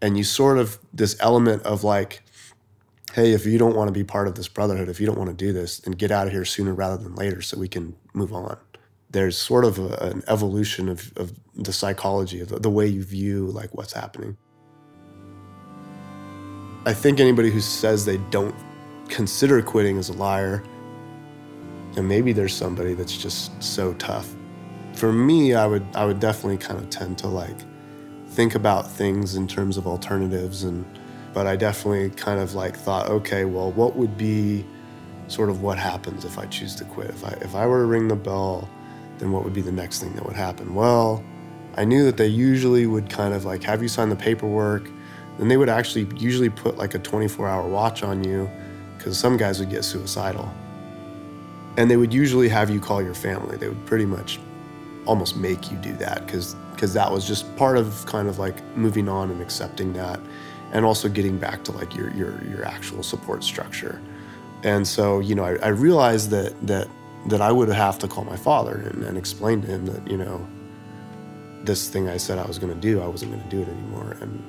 And 0.02 0.18
you 0.18 0.24
sort 0.24 0.58
of 0.58 0.80
this 0.94 1.18
element 1.20 1.64
of 1.64 1.84
like 1.84 2.24
hey 3.14 3.32
if 3.32 3.46
you 3.46 3.58
don't 3.58 3.76
want 3.76 3.88
to 3.88 3.94
be 3.94 4.04
part 4.04 4.28
of 4.28 4.36
this 4.36 4.48
brotherhood 4.48 4.90
if 4.90 5.00
you 5.00 5.08
don't 5.08 5.18
want 5.18 5.30
to 5.30 5.46
do 5.46 5.52
this 5.52 5.80
then 5.80 5.94
get 5.94 6.12
out 6.12 6.28
of 6.28 6.34
here 6.34 6.46
sooner 6.46 6.74
rather 6.74 6.98
than 6.98 7.16
later 7.16 7.42
so 7.42 7.60
we 7.60 7.68
can 7.68 7.96
move 8.14 8.32
on. 8.32 8.58
There's 9.10 9.38
sort 9.38 9.66
of 9.66 9.80
a, 9.80 9.96
an 10.12 10.24
evolution 10.28 10.90
of, 10.90 11.12
of 11.16 11.34
the 11.56 11.74
psychology 11.74 12.42
of 12.42 12.50
the, 12.50 12.60
the 12.60 12.70
way 12.70 12.86
you 12.86 13.04
view 13.04 13.48
like 13.48 13.74
what's 13.74 13.94
happening 13.94 14.38
i 16.88 16.94
think 16.94 17.20
anybody 17.20 17.52
who 17.52 17.62
says 17.62 18.06
they 18.06 18.18
don't 18.32 18.56
consider 19.10 19.62
quitting 19.62 19.98
is 19.98 20.10
a 20.10 20.14
liar 20.14 20.64
and 21.96 22.08
maybe 22.08 22.34
there's 22.34 22.54
somebody 22.54 22.94
that's 22.94 23.18
just 23.18 23.52
so 23.62 23.94
tough 23.96 24.36
for 24.94 25.14
me 25.14 25.54
i 25.54 25.66
would 25.66 25.86
i 25.94 26.04
would 26.06 26.20
definitely 26.20 26.58
kind 26.58 26.80
of 26.80 26.90
tend 26.90 27.18
to 27.18 27.28
like 27.28 27.58
think 28.30 28.56
about 28.56 28.90
things 28.90 29.36
in 29.36 29.48
terms 29.48 29.78
of 29.78 29.88
alternatives 29.88 30.64
and 30.64 30.86
but 31.38 31.46
I 31.46 31.56
definitely 31.56 32.10
kind 32.10 32.40
of 32.40 32.56
like 32.56 32.76
thought, 32.76 33.12
okay, 33.12 33.46
well, 33.46 33.72
what 33.74 33.96
would 33.96 34.18
be 34.18 34.66
sort 35.28 35.52
of 35.52 35.62
what 35.62 35.78
happens 35.78 36.26
if 36.26 36.40
I 36.40 36.48
choose 36.48 36.74
to 36.78 36.84
quit? 36.84 37.12
If 37.12 37.24
I 37.24 37.30
if 37.42 37.54
I 37.54 37.68
were 37.68 37.82
to 37.82 37.86
ring 37.86 38.08
the 38.08 38.16
bell, 38.16 38.68
then 39.20 39.32
what 39.32 39.44
would 39.44 39.54
be 39.54 39.62
the 39.62 39.72
next 39.72 40.00
thing 40.00 40.16
that 40.16 40.26
would 40.26 40.36
happen? 40.36 40.74
Well, 40.74 41.24
I 41.76 41.86
knew 41.86 42.04
that 42.06 42.18
they 42.18 42.26
usually 42.26 42.88
would 42.88 43.08
kind 43.08 43.36
of 43.36 43.46
like 43.46 43.62
have 43.62 43.84
you 43.84 43.88
sign 43.88 44.10
the 44.10 44.16
paperwork, 44.16 44.90
then 45.38 45.48
they 45.48 45.58
would 45.58 45.70
actually 45.70 46.08
usually 46.18 46.50
put 46.50 46.78
like 46.78 46.96
a 46.96 47.00
24-hour 47.00 47.68
watch 47.68 48.04
on 48.04 48.24
you 48.24 48.50
because 48.98 49.18
some 49.18 49.38
guys 49.38 49.60
would 49.60 49.70
get 49.70 49.84
suicidal. 49.84 50.52
And 51.78 51.92
they 51.92 51.98
would 51.98 52.14
usually 52.14 52.50
have 52.50 52.70
you 52.70 52.80
call 52.80 53.04
your 53.04 53.14
family. 53.14 53.56
They 53.56 53.70
would 53.70 53.86
pretty 53.86 54.06
much 54.06 54.40
almost 55.08 55.38
make 55.38 55.72
you 55.72 55.78
do 55.78 55.94
that 55.94 56.26
because 56.26 56.56
because 56.74 56.94
that 56.94 57.12
was 57.12 57.28
just 57.28 57.56
part 57.56 57.78
of 57.78 58.06
kind 58.06 58.28
of 58.28 58.38
like 58.38 58.64
moving 58.76 59.10
on 59.10 59.32
and 59.32 59.42
accepting 59.42 59.94
that 59.94 60.20
and 60.74 60.86
also 60.86 61.10
getting 61.10 61.38
back 61.38 61.64
to 61.64 61.72
like 61.72 61.96
your 61.96 62.12
your 62.14 62.44
your 62.46 62.66
actual 62.66 63.02
support 63.02 63.44
structure 63.44 64.02
and 64.64 64.86
so 64.86 65.20
you 65.20 65.34
know 65.34 65.46
I, 65.46 65.56
I 65.64 65.68
realized 65.70 66.30
that 66.32 66.54
that 66.68 66.88
that 67.28 67.42
I 67.42 67.52
would 67.52 67.70
have 67.70 67.98
to 68.00 68.08
call 68.08 68.26
my 68.26 68.36
father 68.36 68.90
and, 68.94 69.04
and 69.04 69.18
explain 69.18 69.62
to 69.62 69.68
him 69.68 69.86
that 69.88 70.08
you 70.08 70.18
know 70.18 70.46
this 71.64 71.90
thing 71.90 72.10
I 72.10 72.18
said 72.18 72.38
I 72.38 72.46
was 72.46 72.60
going 72.60 72.74
to 72.74 72.80
do 72.80 73.02
I 73.02 73.08
wasn't 73.08 73.32
going 73.32 73.44
to 73.44 73.50
do 73.50 73.62
it 73.62 73.70
anymore 73.70 74.18
and 74.22 74.44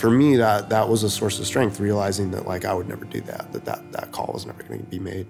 for 0.00 0.10
me 0.10 0.36
that 0.36 0.68
that 0.70 0.88
was 0.88 1.02
a 1.02 1.10
source 1.10 1.38
of 1.38 1.46
strength 1.46 1.78
realizing 1.78 2.30
that 2.30 2.46
like 2.46 2.64
I 2.64 2.74
would 2.74 2.88
never 2.88 3.04
do 3.04 3.20
that 3.22 3.52
that 3.52 3.64
that, 3.64 3.92
that 3.92 4.12
call 4.12 4.30
was 4.32 4.46
never 4.46 4.62
going 4.62 4.80
to 4.80 4.86
be 4.86 4.98
made 4.98 5.26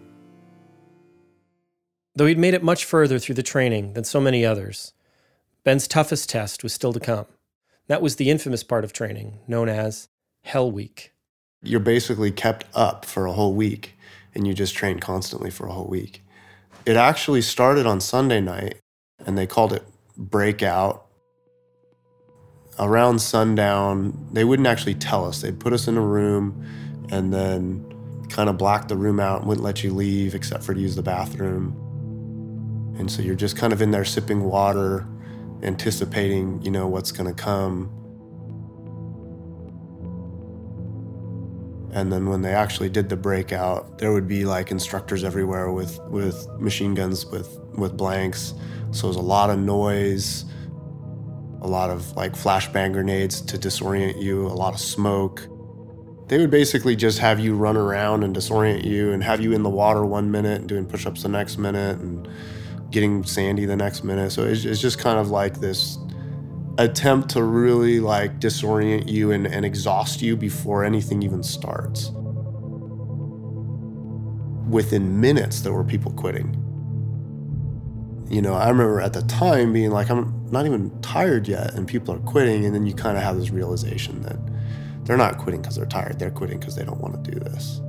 though 2.14 2.26
he'd 2.26 2.38
made 2.38 2.54
it 2.54 2.62
much 2.62 2.84
further 2.84 3.18
through 3.18 3.34
the 3.34 3.42
training 3.42 3.92
than 3.94 4.04
so 4.04 4.20
many 4.20 4.46
others 4.46 4.92
Ben's 5.62 5.86
toughest 5.86 6.30
test 6.30 6.62
was 6.62 6.72
still 6.72 6.94
to 6.94 7.00
come. 7.00 7.26
That 7.86 8.00
was 8.00 8.16
the 8.16 8.30
infamous 8.30 8.62
part 8.62 8.82
of 8.82 8.94
training, 8.94 9.40
known 9.46 9.68
as 9.68 10.08
Hell 10.42 10.70
Week. 10.72 11.12
You're 11.62 11.80
basically 11.80 12.30
kept 12.30 12.64
up 12.74 13.04
for 13.04 13.26
a 13.26 13.32
whole 13.32 13.52
week, 13.52 13.94
and 14.34 14.46
you 14.46 14.54
just 14.54 14.74
train 14.74 15.00
constantly 15.00 15.50
for 15.50 15.66
a 15.66 15.72
whole 15.72 15.86
week. 15.86 16.22
It 16.86 16.96
actually 16.96 17.42
started 17.42 17.84
on 17.84 18.00
Sunday 18.00 18.40
night, 18.40 18.76
and 19.26 19.36
they 19.36 19.46
called 19.46 19.74
it 19.74 19.84
Breakout. 20.16 21.04
Around 22.80 23.18
sundown, 23.20 24.26
they 24.32 24.42
wouldn't 24.42 24.66
actually 24.66 24.94
tell 24.94 25.26
us. 25.26 25.42
They'd 25.42 25.60
put 25.60 25.74
us 25.74 25.86
in 25.86 25.98
a 25.98 26.00
room 26.00 26.66
and 27.10 27.32
then 27.32 27.84
kind 28.30 28.48
of 28.48 28.56
black 28.56 28.88
the 28.88 28.96
room 28.96 29.20
out 29.20 29.40
and 29.40 29.48
wouldn't 29.48 29.64
let 29.64 29.84
you 29.84 29.92
leave 29.92 30.34
except 30.34 30.64
for 30.64 30.72
to 30.72 30.80
use 30.80 30.96
the 30.96 31.02
bathroom. 31.02 31.76
And 32.98 33.10
so 33.10 33.20
you're 33.20 33.34
just 33.34 33.56
kind 33.56 33.72
of 33.72 33.82
in 33.82 33.90
there 33.90 34.04
sipping 34.04 34.44
water, 34.44 35.06
anticipating, 35.62 36.62
you 36.62 36.70
know, 36.70 36.86
what's 36.86 37.12
going 37.12 37.28
to 37.28 37.34
come. 37.34 37.90
And 41.92 42.10
then 42.12 42.28
when 42.28 42.40
they 42.40 42.54
actually 42.54 42.88
did 42.88 43.08
the 43.08 43.16
breakout, 43.16 43.98
there 43.98 44.12
would 44.12 44.28
be 44.28 44.44
like 44.44 44.70
instructors 44.70 45.24
everywhere 45.24 45.72
with 45.72 45.98
with 46.08 46.48
machine 46.58 46.94
guns 46.94 47.26
with 47.26 47.58
with 47.74 47.96
blanks. 47.96 48.54
So 48.92 49.06
it 49.06 49.08
was 49.08 49.16
a 49.16 49.20
lot 49.20 49.50
of 49.50 49.58
noise, 49.58 50.44
a 51.62 51.66
lot 51.66 51.90
of 51.90 52.16
like 52.16 52.32
flashbang 52.32 52.92
grenades 52.92 53.40
to 53.42 53.58
disorient 53.58 54.20
you, 54.22 54.46
a 54.46 54.48
lot 54.48 54.74
of 54.74 54.80
smoke. 54.80 55.46
They 56.28 56.38
would 56.38 56.50
basically 56.50 56.96
just 56.96 57.18
have 57.18 57.40
you 57.40 57.54
run 57.54 57.76
around 57.76 58.22
and 58.22 58.34
disorient 58.34 58.84
you 58.84 59.12
and 59.12 59.22
have 59.22 59.40
you 59.40 59.52
in 59.52 59.62
the 59.62 59.70
water 59.70 60.04
one 60.06 60.30
minute 60.30 60.60
and 60.60 60.68
doing 60.68 60.86
push-ups 60.86 61.22
the 61.22 61.28
next 61.28 61.58
minute 61.58 61.98
and 61.98 62.28
getting 62.90 63.24
sandy 63.24 63.66
the 63.66 63.76
next 63.76 64.04
minute. 64.04 64.30
So 64.30 64.44
it's, 64.44 64.64
it's 64.64 64.80
just 64.80 64.98
kind 64.98 65.18
of 65.18 65.30
like 65.30 65.60
this 65.60 65.98
attempt 66.78 67.30
to 67.30 67.42
really 67.42 68.00
like 68.00 68.40
disorient 68.40 69.08
you 69.08 69.32
and, 69.32 69.46
and 69.46 69.64
exhaust 69.64 70.22
you 70.22 70.36
before 70.36 70.84
anything 70.84 71.22
even 71.22 71.42
starts. 71.42 72.12
Within 74.68 75.20
minutes, 75.20 75.60
there 75.62 75.72
were 75.72 75.84
people 75.84 76.12
quitting. 76.12 76.56
You 78.30 78.40
know, 78.40 78.54
I 78.54 78.68
remember 78.68 79.00
at 79.00 79.12
the 79.12 79.22
time 79.22 79.72
being 79.72 79.90
like, 79.90 80.08
I'm 80.08 80.48
not 80.52 80.64
even 80.64 80.98
tired 81.02 81.48
yet, 81.48 81.74
and 81.74 81.86
people 81.86 82.14
are 82.14 82.20
quitting. 82.20 82.64
And 82.64 82.72
then 82.72 82.86
you 82.86 82.94
kind 82.94 83.16
of 83.16 83.24
have 83.24 83.36
this 83.36 83.50
realization 83.50 84.22
that 84.22 84.36
they're 85.04 85.16
not 85.16 85.36
quitting 85.38 85.60
because 85.60 85.74
they're 85.74 85.84
tired, 85.84 86.20
they're 86.20 86.30
quitting 86.30 86.60
because 86.60 86.76
they 86.76 86.84
don't 86.84 87.00
want 87.00 87.24
to 87.24 87.30
do 87.30 87.40
this. 87.40 87.80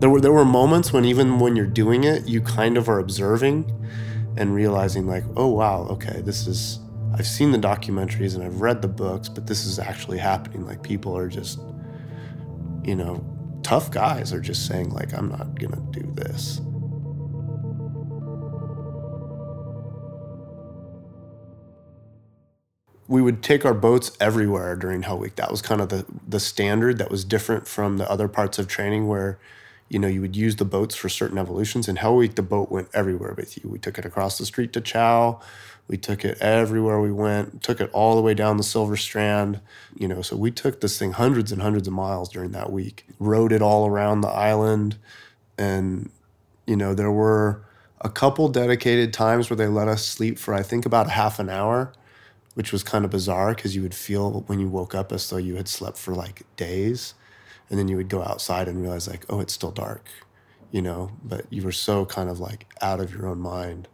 There 0.00 0.10
were 0.10 0.20
there 0.20 0.32
were 0.32 0.44
moments 0.44 0.92
when 0.92 1.04
even 1.04 1.38
when 1.38 1.54
you're 1.54 1.66
doing 1.66 2.04
it, 2.04 2.26
you 2.26 2.40
kind 2.40 2.76
of 2.76 2.88
are 2.88 2.98
observing 2.98 3.70
and 4.36 4.52
realizing 4.52 5.06
like, 5.06 5.24
oh 5.36 5.48
wow, 5.48 5.86
okay, 5.90 6.22
this 6.22 6.48
is 6.48 6.80
I've 7.14 7.26
seen 7.26 7.52
the 7.52 7.58
documentaries 7.58 8.34
and 8.34 8.42
I've 8.42 8.60
read 8.60 8.82
the 8.82 8.88
books, 8.88 9.28
but 9.28 9.46
this 9.46 9.64
is 9.64 9.78
actually 9.78 10.18
happening. 10.18 10.66
Like 10.66 10.82
people 10.82 11.16
are 11.16 11.28
just, 11.28 11.60
you 12.82 12.96
know, 12.96 13.24
tough 13.62 13.92
guys 13.92 14.32
are 14.32 14.40
just 14.40 14.66
saying 14.66 14.90
like, 14.90 15.12
I'm 15.14 15.28
not 15.28 15.58
gonna 15.58 15.82
do 15.92 16.02
this. 16.14 16.60
We 23.10 23.20
would 23.20 23.42
take 23.42 23.66
our 23.66 23.74
boats 23.74 24.12
everywhere 24.20 24.76
during 24.76 25.02
Hell 25.02 25.18
Week. 25.18 25.36
That 25.36 25.50
was 25.50 25.60
kind 25.60 25.82
of 25.82 25.90
the 25.90 26.06
the 26.26 26.40
standard 26.40 26.96
that 26.98 27.10
was 27.10 27.24
different 27.24 27.68
from 27.68 27.98
the 27.98 28.10
other 28.10 28.28
parts 28.28 28.58
of 28.58 28.68
training 28.68 29.06
where 29.06 29.38
you 29.90 29.98
know, 29.98 30.06
you 30.06 30.20
would 30.20 30.36
use 30.36 30.56
the 30.56 30.64
boats 30.64 30.94
for 30.94 31.08
certain 31.08 31.36
evolutions. 31.36 31.88
In 31.88 31.96
Hell 31.96 32.14
Week, 32.14 32.36
the 32.36 32.42
boat 32.42 32.70
went 32.70 32.88
everywhere 32.94 33.34
with 33.36 33.56
you. 33.56 33.68
We 33.68 33.80
took 33.80 33.98
it 33.98 34.04
across 34.04 34.38
the 34.38 34.46
street 34.46 34.72
to 34.74 34.80
Chow. 34.80 35.40
We 35.88 35.96
took 35.96 36.24
it 36.24 36.38
everywhere 36.40 37.00
we 37.00 37.10
went, 37.10 37.64
took 37.64 37.80
it 37.80 37.90
all 37.92 38.14
the 38.14 38.22
way 38.22 38.32
down 38.32 38.56
the 38.56 38.62
Silver 38.62 38.96
Strand. 38.96 39.60
You 39.98 40.06
know, 40.06 40.22
so 40.22 40.36
we 40.36 40.52
took 40.52 40.80
this 40.80 40.96
thing 40.96 41.10
hundreds 41.10 41.50
and 41.50 41.60
hundreds 41.60 41.88
of 41.88 41.94
miles 41.94 42.28
during 42.28 42.52
that 42.52 42.70
week, 42.70 43.04
rode 43.18 43.50
it 43.50 43.60
all 43.60 43.88
around 43.88 44.20
the 44.20 44.28
island. 44.28 44.96
And, 45.58 46.10
you 46.68 46.76
know, 46.76 46.94
there 46.94 47.10
were 47.10 47.64
a 48.00 48.08
couple 48.08 48.48
dedicated 48.48 49.12
times 49.12 49.50
where 49.50 49.56
they 49.56 49.66
let 49.66 49.88
us 49.88 50.06
sleep 50.06 50.38
for, 50.38 50.54
I 50.54 50.62
think, 50.62 50.86
about 50.86 51.10
half 51.10 51.40
an 51.40 51.48
hour, 51.48 51.92
which 52.54 52.72
was 52.72 52.82
kind 52.82 53.04
of 53.04 53.10
bizarre 53.10 53.54
because 53.54 53.74
you 53.76 53.82
would 53.82 53.94
feel 53.94 54.42
when 54.46 54.60
you 54.60 54.68
woke 54.68 54.94
up 54.94 55.12
as 55.12 55.28
though 55.30 55.36
you 55.36 55.56
had 55.56 55.68
slept 55.68 55.98
for 55.98 56.14
like 56.14 56.42
days 56.56 57.14
and 57.68 57.78
then 57.78 57.88
you 57.88 57.96
would 57.96 58.08
go 58.08 58.22
outside 58.22 58.68
and 58.68 58.80
realize 58.82 59.08
like 59.08 59.24
oh 59.28 59.40
it's 59.40 59.52
still 59.54 59.70
dark 59.70 60.08
you 60.70 60.82
know 60.82 61.10
but 61.24 61.46
you 61.50 61.62
were 61.62 61.72
so 61.72 62.04
kind 62.06 62.28
of 62.28 62.40
like 62.40 62.66
out 62.82 63.00
of 63.00 63.12
your 63.12 63.26
own 63.26 63.38
mind 63.40 63.88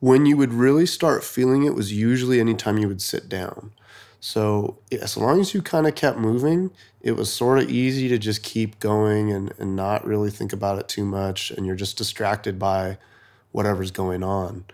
when 0.00 0.26
you 0.26 0.36
would 0.36 0.52
really 0.52 0.86
start 0.86 1.24
feeling 1.24 1.64
it 1.64 1.74
was 1.74 1.92
usually 1.92 2.40
anytime 2.40 2.78
you 2.78 2.88
would 2.88 3.02
sit 3.02 3.28
down 3.28 3.72
So 4.20 4.78
as 4.92 5.16
long 5.16 5.40
as 5.40 5.54
you 5.54 5.62
kind 5.62 5.86
of 5.86 5.94
kept 5.94 6.18
moving, 6.18 6.70
it 7.00 7.12
was 7.12 7.32
sort 7.32 7.58
of 7.58 7.70
easy 7.70 8.08
to 8.08 8.18
just 8.18 8.42
keep 8.42 8.80
going 8.80 9.30
and, 9.32 9.52
and 9.58 9.76
not 9.76 10.04
really 10.06 10.30
think 10.30 10.52
about 10.52 10.78
it 10.78 10.88
too 10.88 11.04
much. 11.04 11.50
And 11.52 11.66
you're 11.66 11.76
just 11.76 11.96
distracted 11.96 12.58
by 12.58 12.98
whatever's 13.52 13.90
going 13.92 14.22
on. 14.24 14.64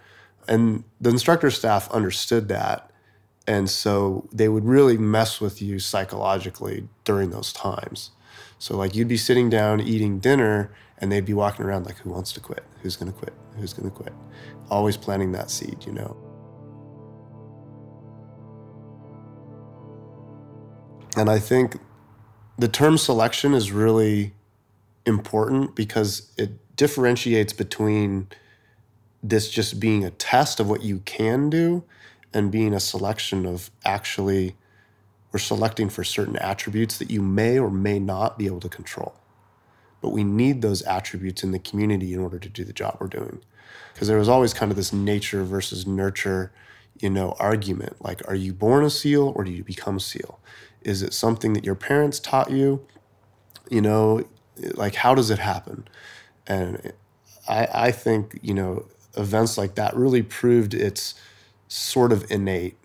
And 0.48 0.84
the 1.00 1.10
instructor 1.10 1.50
staff 1.50 1.90
understood 1.90 2.48
that. 2.48 2.90
And 3.46 3.68
so 3.68 4.28
they 4.32 4.48
would 4.48 4.64
really 4.64 4.96
mess 4.96 5.40
with 5.40 5.60
you 5.60 5.78
psychologically 5.78 6.88
during 7.04 7.30
those 7.30 7.52
times. 7.52 8.10
So, 8.58 8.76
like, 8.76 8.94
you'd 8.94 9.08
be 9.08 9.18
sitting 9.18 9.50
down 9.50 9.80
eating 9.80 10.18
dinner 10.18 10.72
and 10.98 11.12
they'd 11.12 11.26
be 11.26 11.34
walking 11.34 11.64
around 11.64 11.84
like, 11.84 11.98
who 11.98 12.10
wants 12.10 12.32
to 12.32 12.40
quit? 12.40 12.64
Who's 12.82 12.96
going 12.96 13.12
to 13.12 13.18
quit? 13.18 13.34
Who's 13.56 13.74
going 13.74 13.90
to 13.90 13.94
quit? 13.94 14.14
Always 14.70 14.96
planting 14.96 15.32
that 15.32 15.50
seed, 15.50 15.84
you 15.84 15.92
know. 15.92 16.16
And 21.16 21.28
I 21.28 21.38
think 21.38 21.76
the 22.58 22.68
term 22.68 22.98
selection 22.98 23.54
is 23.54 23.70
really 23.70 24.34
important 25.06 25.74
because 25.74 26.32
it 26.38 26.76
differentiates 26.76 27.52
between 27.52 28.28
this 29.22 29.50
just 29.50 29.78
being 29.78 30.04
a 30.04 30.10
test 30.10 30.60
of 30.60 30.68
what 30.68 30.82
you 30.82 31.00
can 31.00 31.50
do 31.50 31.84
and 32.34 32.50
being 32.50 32.74
a 32.74 32.80
selection 32.80 33.46
of 33.46 33.70
actually 33.84 34.56
we're 35.32 35.38
selecting 35.38 35.88
for 35.88 36.04
certain 36.04 36.36
attributes 36.36 36.98
that 36.98 37.10
you 37.10 37.20
may 37.20 37.58
or 37.58 37.68
may 37.68 37.98
not 37.98 38.38
be 38.38 38.46
able 38.46 38.60
to 38.60 38.68
control. 38.68 39.14
But 40.00 40.10
we 40.10 40.22
need 40.22 40.62
those 40.62 40.82
attributes 40.82 41.42
in 41.42 41.50
the 41.50 41.58
community 41.58 42.12
in 42.12 42.20
order 42.20 42.38
to 42.38 42.48
do 42.48 42.62
the 42.62 42.72
job 42.72 42.98
we're 43.00 43.08
doing. 43.08 43.40
Because 43.92 44.06
there 44.06 44.18
was 44.18 44.28
always 44.28 44.54
kind 44.54 44.70
of 44.70 44.76
this 44.76 44.92
nature 44.92 45.42
versus 45.42 45.88
nurture, 45.88 46.52
you 47.00 47.10
know, 47.10 47.34
argument. 47.40 48.00
Like, 48.00 48.22
are 48.28 48.34
you 48.36 48.52
born 48.52 48.84
a 48.84 48.90
SEAL 48.90 49.32
or 49.34 49.42
do 49.42 49.50
you 49.50 49.64
become 49.64 49.96
a 49.96 50.00
SEAL? 50.00 50.38
Is 50.82 51.02
it 51.02 51.12
something 51.12 51.52
that 51.54 51.64
your 51.64 51.74
parents 51.74 52.20
taught 52.20 52.52
you? 52.52 52.86
You 53.68 53.80
know, 53.80 54.22
like 54.74 54.94
how 54.94 55.16
does 55.16 55.30
it 55.30 55.40
happen? 55.40 55.88
And 56.46 56.92
I, 57.48 57.66
I 57.74 57.90
think, 57.90 58.38
you 58.40 58.54
know, 58.54 58.86
events 59.16 59.58
like 59.58 59.74
that 59.74 59.96
really 59.96 60.22
proved 60.22 60.74
it's 60.74 61.14
sort 61.74 62.12
of 62.12 62.30
innate, 62.30 62.76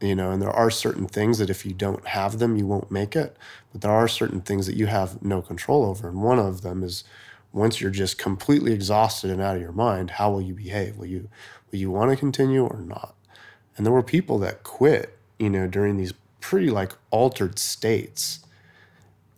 you 0.00 0.14
know, 0.14 0.30
and 0.30 0.40
there 0.40 0.50
are 0.50 0.70
certain 0.70 1.06
things 1.06 1.38
that 1.38 1.50
if 1.50 1.66
you 1.66 1.72
don't 1.72 2.06
have 2.08 2.38
them, 2.38 2.56
you 2.56 2.66
won't 2.66 2.90
make 2.90 3.14
it. 3.14 3.36
But 3.72 3.82
there 3.82 3.90
are 3.90 4.08
certain 4.08 4.40
things 4.40 4.66
that 4.66 4.76
you 4.76 4.86
have 4.86 5.22
no 5.22 5.42
control 5.42 5.84
over. 5.84 6.08
And 6.08 6.22
one 6.22 6.38
of 6.38 6.62
them 6.62 6.82
is 6.82 7.04
once 7.52 7.80
you're 7.80 7.90
just 7.90 8.16
completely 8.16 8.72
exhausted 8.72 9.30
and 9.30 9.42
out 9.42 9.56
of 9.56 9.62
your 9.62 9.72
mind, 9.72 10.12
how 10.12 10.30
will 10.30 10.40
you 10.40 10.54
behave? 10.54 10.96
Will 10.96 11.06
you 11.06 11.28
will 11.70 11.78
you 11.78 11.90
want 11.90 12.10
to 12.10 12.16
continue 12.16 12.64
or 12.64 12.80
not? 12.80 13.14
And 13.76 13.84
there 13.84 13.92
were 13.92 14.02
people 14.02 14.38
that 14.38 14.62
quit, 14.62 15.18
you 15.38 15.50
know, 15.50 15.66
during 15.66 15.98
these 15.98 16.14
pretty 16.40 16.70
like 16.70 16.92
altered 17.10 17.58
states. 17.58 18.40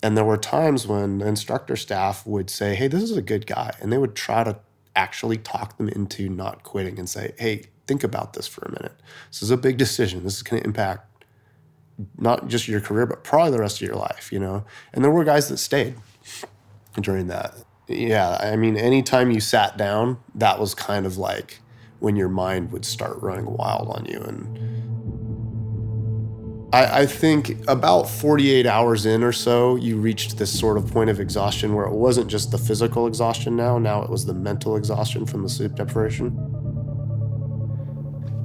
And 0.03 0.17
there 0.17 0.25
were 0.25 0.39
times 0.39 0.87
when 0.87 1.19
the 1.19 1.27
instructor 1.27 1.77
staff 1.77 2.25
would 2.27 2.49
say, 2.49 2.77
Hey, 2.77 2.87
this 2.87 3.03
is 3.03 3.17
a 3.17 3.23
good 3.23 3.47
guy. 3.47 3.75
And 3.81 3.93
they 3.93 3.99
would 3.99 4.15
try 4.15 4.45
to 4.45 4.61
actually 4.95 5.37
talk 5.37 5.79
them 5.79 5.89
into 5.89 6.29
not 6.29 6.63
quitting 6.63 6.99
and 6.99 7.09
say, 7.09 7.33
Hey, 7.39 7.65
think 7.91 8.05
about 8.05 8.35
this 8.35 8.47
for 8.47 8.61
a 8.67 8.71
minute. 8.71 8.95
This 9.31 9.43
is 9.43 9.51
a 9.51 9.57
big 9.57 9.77
decision. 9.77 10.23
This 10.23 10.37
is 10.37 10.45
going 10.45 10.63
to 10.63 10.65
impact 10.65 11.27
not 12.17 12.47
just 12.47 12.69
your 12.69 12.81
career, 12.81 13.05
but 13.05 13.25
probably 13.25 13.51
the 13.51 13.59
rest 13.59 13.83
of 13.83 13.89
your 13.89 13.97
life, 13.97 14.31
you 14.31 14.39
know? 14.39 14.65
And 14.93 15.03
there 15.03 15.11
were 15.11 15.25
guys 15.25 15.49
that 15.49 15.57
stayed 15.57 15.97
during 17.01 17.27
that. 17.27 17.57
Yeah. 17.89 18.39
I 18.41 18.55
mean, 18.55 18.77
anytime 18.77 19.33
you 19.33 19.41
sat 19.41 19.77
down, 19.77 20.19
that 20.37 20.61
was 20.61 20.73
kind 20.73 21.05
of 21.05 21.19
like 21.19 21.59
when 21.99 22.15
your 22.15 22.29
mind 22.29 22.71
would 22.71 22.85
start 22.85 23.21
running 23.21 23.47
wild 23.57 23.89
on 23.89 24.05
you. 24.05 24.21
And, 24.21 24.47
I, 26.73 27.01
I, 27.01 27.07
think 27.07 27.57
about 27.67 28.09
48 28.09 28.65
hours 28.67 29.05
in 29.05 29.25
or 29.25 29.33
so, 29.33 29.75
you 29.75 29.97
reached 29.97 30.39
this 30.39 30.57
sort 30.57 30.79
of 30.79 30.89
point 30.89 31.11
of 31.11 31.19
exhaustion 31.19 31.75
where 31.75 31.87
it 31.87 31.93
wasn't 31.93 32.31
just 32.31 32.53
the 32.53 32.59
physical 32.59 33.09
exhaustion 33.09 33.57
now, 33.57 33.77
now 33.79 34.03
it 34.03 34.09
was 34.09 34.25
the 34.25 34.35
mental 34.35 34.77
exhaustion 34.77 35.27
from 35.27 35.43
the 35.43 35.49
sleep 35.49 35.75
deprivation. 35.75 36.60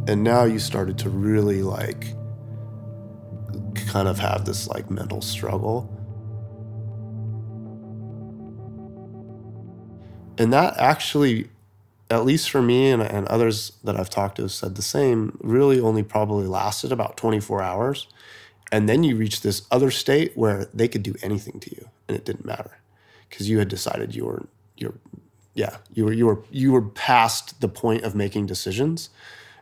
And 0.07 0.23
now 0.23 0.43
you 0.43 0.59
started 0.59 0.97
to 0.99 1.09
really 1.09 1.63
like 1.63 2.13
kind 3.87 4.07
of 4.07 4.19
have 4.19 4.45
this 4.45 4.67
like 4.67 4.89
mental 4.89 5.21
struggle. 5.21 5.91
And 10.37 10.51
that 10.53 10.77
actually 10.77 11.49
at 12.09 12.23
least 12.23 12.49
for 12.49 12.61
me 12.61 12.91
and, 12.91 13.01
and 13.01 13.27
others 13.27 13.73
that 13.83 13.99
I've 13.99 14.09
talked 14.09 14.35
to 14.35 14.43
have 14.43 14.51
said 14.51 14.75
the 14.75 14.81
same, 14.81 15.37
really 15.41 15.79
only 15.79 16.03
probably 16.03 16.45
lasted 16.45 16.91
about 16.91 17.17
24 17.17 17.63
hours. 17.63 18.07
And 18.71 18.87
then 18.87 19.03
you 19.03 19.15
reach 19.15 19.41
this 19.41 19.63
other 19.71 19.91
state 19.91 20.35
where 20.35 20.69
they 20.73 20.87
could 20.87 21.03
do 21.03 21.15
anything 21.23 21.59
to 21.61 21.71
you 21.71 21.89
and 22.07 22.15
it 22.15 22.25
didn't 22.25 22.45
matter 22.45 22.77
because 23.29 23.49
you 23.49 23.59
had 23.59 23.69
decided 23.69 24.15
you 24.15 24.25
were, 24.25 24.45
you're, 24.77 24.93
yeah, 25.53 25.77
you 25.93 26.05
were, 26.05 26.13
you 26.13 26.25
were, 26.25 26.43
you 26.51 26.71
were 26.71 26.81
past 26.81 27.59
the 27.61 27.69
point 27.69 28.03
of 28.03 28.13
making 28.13 28.45
decisions 28.45 29.09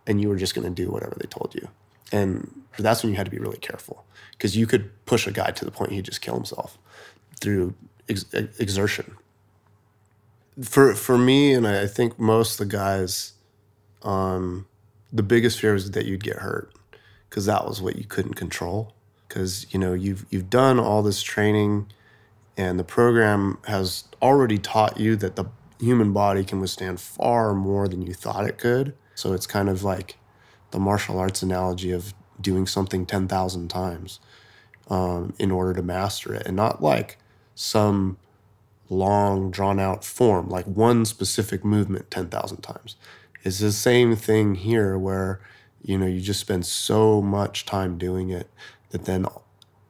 and 0.07 0.21
you 0.21 0.29
were 0.29 0.35
just 0.35 0.55
going 0.55 0.67
to 0.67 0.83
do 0.83 0.91
whatever 0.91 1.15
they 1.19 1.27
told 1.27 1.53
you. 1.55 1.67
And 2.11 2.63
that's 2.77 3.03
when 3.03 3.11
you 3.11 3.17
had 3.17 3.25
to 3.25 3.31
be 3.31 3.39
really 3.39 3.57
careful 3.57 4.05
because 4.31 4.55
you 4.55 4.67
could 4.67 4.91
push 5.05 5.27
a 5.27 5.31
guy 5.31 5.51
to 5.51 5.65
the 5.65 5.71
point 5.71 5.91
he'd 5.91 6.05
just 6.05 6.21
kill 6.21 6.35
himself 6.35 6.77
through 7.39 7.73
ex- 8.07 8.25
exertion 8.33 9.15
for 10.61 10.93
for 10.93 11.17
me, 11.17 11.53
and 11.53 11.67
I 11.67 11.87
think 11.87 12.19
most 12.19 12.59
of 12.59 12.69
the 12.69 12.77
guys, 12.77 13.33
um, 14.03 14.67
the 15.11 15.23
biggest 15.23 15.59
fear 15.59 15.73
was 15.73 15.91
that 15.91 16.05
you'd 16.05 16.23
get 16.23 16.37
hurt 16.37 16.73
because 17.29 17.45
that 17.45 17.65
was 17.65 17.81
what 17.81 17.95
you 17.95 18.05
couldn't 18.05 18.35
control. 18.35 18.93
Because 19.27 19.65
you 19.73 19.79
know 19.79 19.93
you've 19.93 20.25
you've 20.29 20.49
done 20.49 20.79
all 20.79 21.01
this 21.01 21.23
training, 21.23 21.87
and 22.55 22.79
the 22.79 22.83
program 22.83 23.57
has 23.65 24.03
already 24.21 24.59
taught 24.59 24.99
you 24.99 25.15
that 25.15 25.35
the 25.35 25.45
human 25.79 26.13
body 26.13 26.43
can 26.43 26.59
withstand 26.59 27.01
far 27.01 27.53
more 27.53 27.87
than 27.87 28.01
you 28.01 28.13
thought 28.13 28.45
it 28.45 28.57
could. 28.57 28.93
So 29.15 29.33
it's 29.33 29.47
kind 29.47 29.69
of 29.69 29.83
like 29.83 30.17
the 30.71 30.79
martial 30.79 31.19
arts 31.19 31.43
analogy 31.43 31.91
of 31.91 32.13
doing 32.41 32.67
something 32.67 33.05
ten 33.05 33.27
thousand 33.27 33.69
times 33.69 34.19
um, 34.89 35.33
in 35.39 35.51
order 35.51 35.73
to 35.73 35.81
master 35.83 36.33
it, 36.33 36.45
and 36.45 36.55
not 36.55 36.81
like 36.81 37.17
some 37.55 38.17
long, 38.89 39.51
drawn 39.51 39.79
out 39.79 40.03
form, 40.03 40.49
like 40.49 40.65
one 40.65 41.05
specific 41.05 41.63
movement 41.63 42.11
10,000 42.11 42.61
times. 42.61 42.95
It's 43.43 43.59
the 43.59 43.71
same 43.71 44.15
thing 44.15 44.55
here 44.55 44.97
where, 44.97 45.41
you 45.81 45.97
know, 45.97 46.05
you 46.05 46.21
just 46.21 46.39
spend 46.39 46.65
so 46.65 47.21
much 47.21 47.65
time 47.65 47.97
doing 47.97 48.29
it 48.29 48.49
that 48.91 49.05
then 49.05 49.25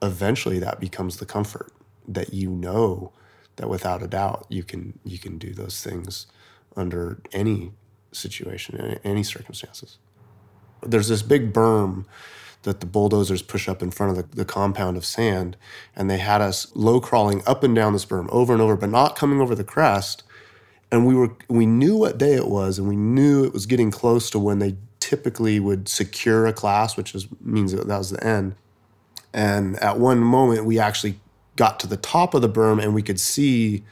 eventually 0.01 0.59
that 0.59 0.79
becomes 0.79 1.17
the 1.17 1.25
comfort 1.25 1.71
that 2.07 2.33
you 2.33 2.49
know 2.49 3.12
that 3.55 3.69
without 3.69 4.01
a 4.01 4.07
doubt 4.07 4.45
you 4.49 4.63
can 4.63 4.99
you 5.05 5.17
can 5.17 5.38
do 5.38 5.53
those 5.53 5.81
things 5.81 6.27
under 6.75 7.21
any 7.31 7.71
situation, 8.13 8.78
in 8.78 8.99
any 9.04 9.23
circumstances. 9.23 9.97
There's 10.82 11.08
this 11.08 11.21
big 11.21 11.54
berm 11.54 12.06
that 12.63 12.80
the 12.80 12.86
bulldozers 12.86 13.41
push 13.41 13.69
up 13.69 13.82
in 13.82 13.91
front 13.91 14.17
of 14.17 14.32
the, 14.32 14.36
the 14.38 14.45
compound 14.45 14.97
of 14.97 15.06
sand. 15.06 15.56
And 15.95 16.10
they 16.10 16.17
had 16.17 16.41
us 16.41 16.71
low 16.76 16.99
crawling 16.99 17.43
up 17.45 17.63
and 17.63 17.76
down 17.76 17.93
this 17.93 18.06
berm 18.06 18.28
over 18.30 18.54
and 18.54 18.62
over, 18.62 18.76
but 18.76 18.89
not 18.89 19.15
coming 19.15 19.39
over 19.39 19.54
the 19.54 19.63
crest. 19.63 20.23
And 20.91 21.06
we 21.06 21.15
were 21.15 21.36
we 21.47 21.65
knew 21.65 21.97
what 21.97 22.17
day 22.17 22.34
it 22.36 22.47
was, 22.47 22.78
and 22.78 22.88
we 22.88 22.95
knew 22.95 23.43
it 23.43 23.54
was 23.54 23.65
getting 23.65 23.89
close 23.89 24.30
to 24.30 24.39
when 24.39 24.60
they 24.60 24.76
typically 24.99 25.60
would 25.60 25.89
secure 25.89 26.45
a 26.45 26.54
class, 26.54 26.95
which 26.95 27.15
is, 27.15 27.28
means 27.41 27.73
that, 27.73 27.88
that 27.88 27.97
was 27.97 28.12
the 28.12 28.23
end. 28.23 28.56
And 29.34 29.78
at 29.78 29.99
one 29.99 30.19
moment, 30.19 30.65
we 30.65 30.78
actually 30.80 31.19
got 31.56 31.80
to 31.80 31.88
the 31.88 31.97
top 31.97 32.34
of 32.34 32.41
the 32.41 32.49
berm 32.49 32.82
and 32.82 32.93
we 32.93 33.02
could 33.02 33.19
see 33.19 33.84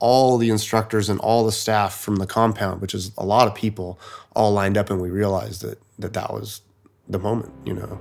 all 0.00 0.38
the 0.38 0.50
instructors 0.50 1.08
and 1.08 1.20
all 1.20 1.44
the 1.46 1.52
staff 1.52 1.98
from 1.98 2.16
the 2.16 2.26
compound, 2.26 2.80
which 2.80 2.94
is 2.94 3.12
a 3.16 3.24
lot 3.24 3.46
of 3.46 3.54
people, 3.54 3.98
all 4.34 4.52
lined 4.52 4.76
up, 4.76 4.90
and 4.90 5.00
we 5.00 5.10
realized 5.10 5.62
that 5.62 5.78
that, 5.98 6.12
that 6.12 6.32
was 6.32 6.60
the 7.08 7.18
moment, 7.18 7.52
you 7.64 7.74
know. 7.74 7.98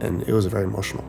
and 0.00 0.22
it 0.22 0.32
was 0.32 0.46
very 0.46 0.64
emotional. 0.64 1.04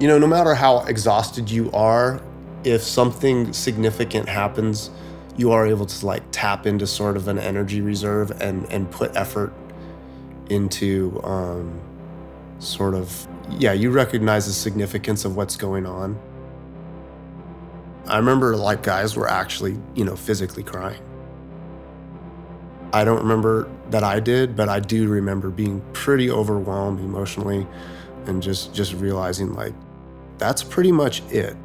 You 0.00 0.08
know, 0.08 0.18
no 0.18 0.26
matter 0.26 0.54
how 0.54 0.80
exhausted 0.84 1.50
you 1.50 1.70
are, 1.72 2.20
if 2.64 2.82
something 2.82 3.52
significant 3.52 4.28
happens, 4.28 4.90
you 5.36 5.52
are 5.52 5.66
able 5.66 5.86
to 5.86 6.06
like 6.06 6.22
tap 6.30 6.66
into 6.66 6.86
sort 6.86 7.16
of 7.16 7.28
an 7.28 7.38
energy 7.38 7.80
reserve 7.80 8.30
and 8.40 8.70
and 8.70 8.90
put 8.90 9.14
effort 9.16 9.52
into 10.50 11.20
um, 11.24 11.80
sort 12.58 12.94
of 12.94 13.26
yeah, 13.50 13.72
you 13.72 13.90
recognize 13.90 14.46
the 14.46 14.52
significance 14.52 15.24
of 15.24 15.36
what's 15.36 15.56
going 15.56 15.86
on. 15.86 16.18
I 18.06 18.18
remember 18.18 18.56
like 18.56 18.82
guys 18.82 19.16
were 19.16 19.28
actually, 19.28 19.78
you 19.94 20.04
know, 20.04 20.16
physically 20.16 20.62
crying. 20.64 21.02
I 22.92 23.04
don't 23.04 23.20
remember 23.20 23.70
that 23.90 24.04
I 24.04 24.20
did, 24.20 24.56
but 24.56 24.68
I 24.68 24.80
do 24.80 25.08
remember 25.08 25.50
being 25.50 25.82
pretty 25.92 26.30
overwhelmed 26.30 27.00
emotionally 27.00 27.66
and 28.26 28.42
just 28.42 28.74
just 28.74 28.94
realizing 28.94 29.54
like 29.54 29.74
that's 30.38 30.62
pretty 30.64 30.92
much 30.92 31.22
it. 31.32 31.56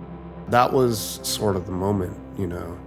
That 0.49 0.73
was 0.73 1.19
sort 1.23 1.55
of 1.57 1.65
the 1.67 1.73
moment, 1.73 2.17
you 2.37 2.47
know. 2.47 2.77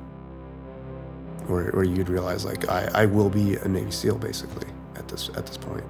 where, 1.48 1.70
where 1.72 1.85
you'd 1.85 2.09
realize 2.09 2.44
like 2.44 2.68
I, 2.68 2.90
I 2.94 3.07
will 3.07 3.31
be 3.31 3.57
a 3.57 3.68
Navy 3.68 3.90
SEAL 3.90 4.18
basically 4.18 4.68
at 4.96 5.09
this 5.09 5.31
at 5.37 5.46
this 5.46 5.57
point. 5.57 5.85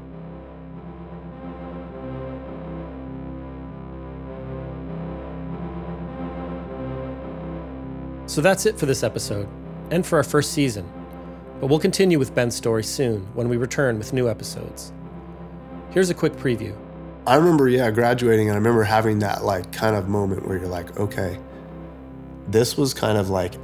So 8.30 8.40
that's 8.40 8.64
it 8.64 8.78
for 8.78 8.86
this 8.86 9.02
episode, 9.02 9.48
and 9.90 10.06
for 10.06 10.16
our 10.16 10.22
first 10.22 10.52
season. 10.52 10.88
But 11.58 11.66
we'll 11.66 11.80
continue 11.80 12.16
with 12.16 12.32
Ben's 12.32 12.54
story 12.54 12.84
soon 12.84 13.26
when 13.34 13.48
we 13.48 13.56
return 13.56 13.98
with 13.98 14.12
new 14.12 14.28
episodes. 14.28 14.92
Here's 15.90 16.10
a 16.10 16.14
quick 16.14 16.34
preview. 16.34 16.76
I 17.26 17.34
remember, 17.34 17.68
yeah, 17.68 17.90
graduating, 17.90 18.46
and 18.46 18.54
I 18.54 18.58
remember 18.58 18.84
having 18.84 19.18
that 19.18 19.42
like 19.42 19.72
kind 19.72 19.96
of 19.96 20.08
moment 20.08 20.46
where 20.46 20.58
you're 20.58 20.68
like, 20.68 20.96
okay, 20.96 21.40
this 22.46 22.76
was 22.76 22.94
kind 22.94 23.18
of 23.18 23.30
like, 23.30 23.54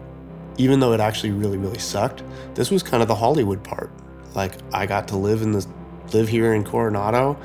even 0.59 0.81
though 0.81 0.93
it 0.93 0.99
actually 0.99 1.31
really, 1.31 1.59
really 1.59 1.79
sucked, 1.79 2.25
this 2.57 2.69
was 2.69 2.83
kind 2.83 3.05
of 3.05 3.09
the 3.09 3.15
Hollywood 3.15 3.63
part. 3.63 3.93
Like, 4.35 4.55
I 4.73 4.85
got 4.85 5.07
to 5.09 5.17
live 5.17 5.43
in 5.43 5.53
this, 5.53 5.69
live 6.13 6.27
here 6.27 6.55
in 6.55 6.65
Coronado 6.65 7.39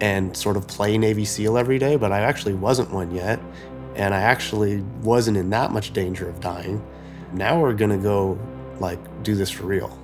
and 0.00 0.36
sort 0.36 0.56
of 0.56 0.66
play 0.66 0.98
Navy 0.98 1.26
SEAL 1.26 1.58
every 1.58 1.78
day, 1.78 1.94
but 1.94 2.10
I 2.10 2.22
actually 2.22 2.54
wasn't 2.54 2.90
one 2.90 3.14
yet. 3.14 3.38
And 3.96 4.14
I 4.14 4.20
actually 4.20 4.82
wasn't 5.02 5.36
in 5.36 5.50
that 5.50 5.72
much 5.72 5.92
danger 5.92 6.28
of 6.28 6.40
dying. 6.40 6.84
Now 7.32 7.60
we're 7.60 7.74
gonna 7.74 7.98
go, 7.98 8.38
like, 8.78 9.00
do 9.22 9.34
this 9.34 9.50
for 9.50 9.64
real. 9.64 9.98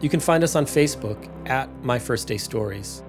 You 0.00 0.10
can 0.10 0.20
find 0.20 0.44
us 0.44 0.54
on 0.54 0.66
Facebook 0.66 1.30
at 1.48 1.70
My 1.82 1.98
First 1.98 2.28
Day 2.28 2.36
Stories. 2.36 3.02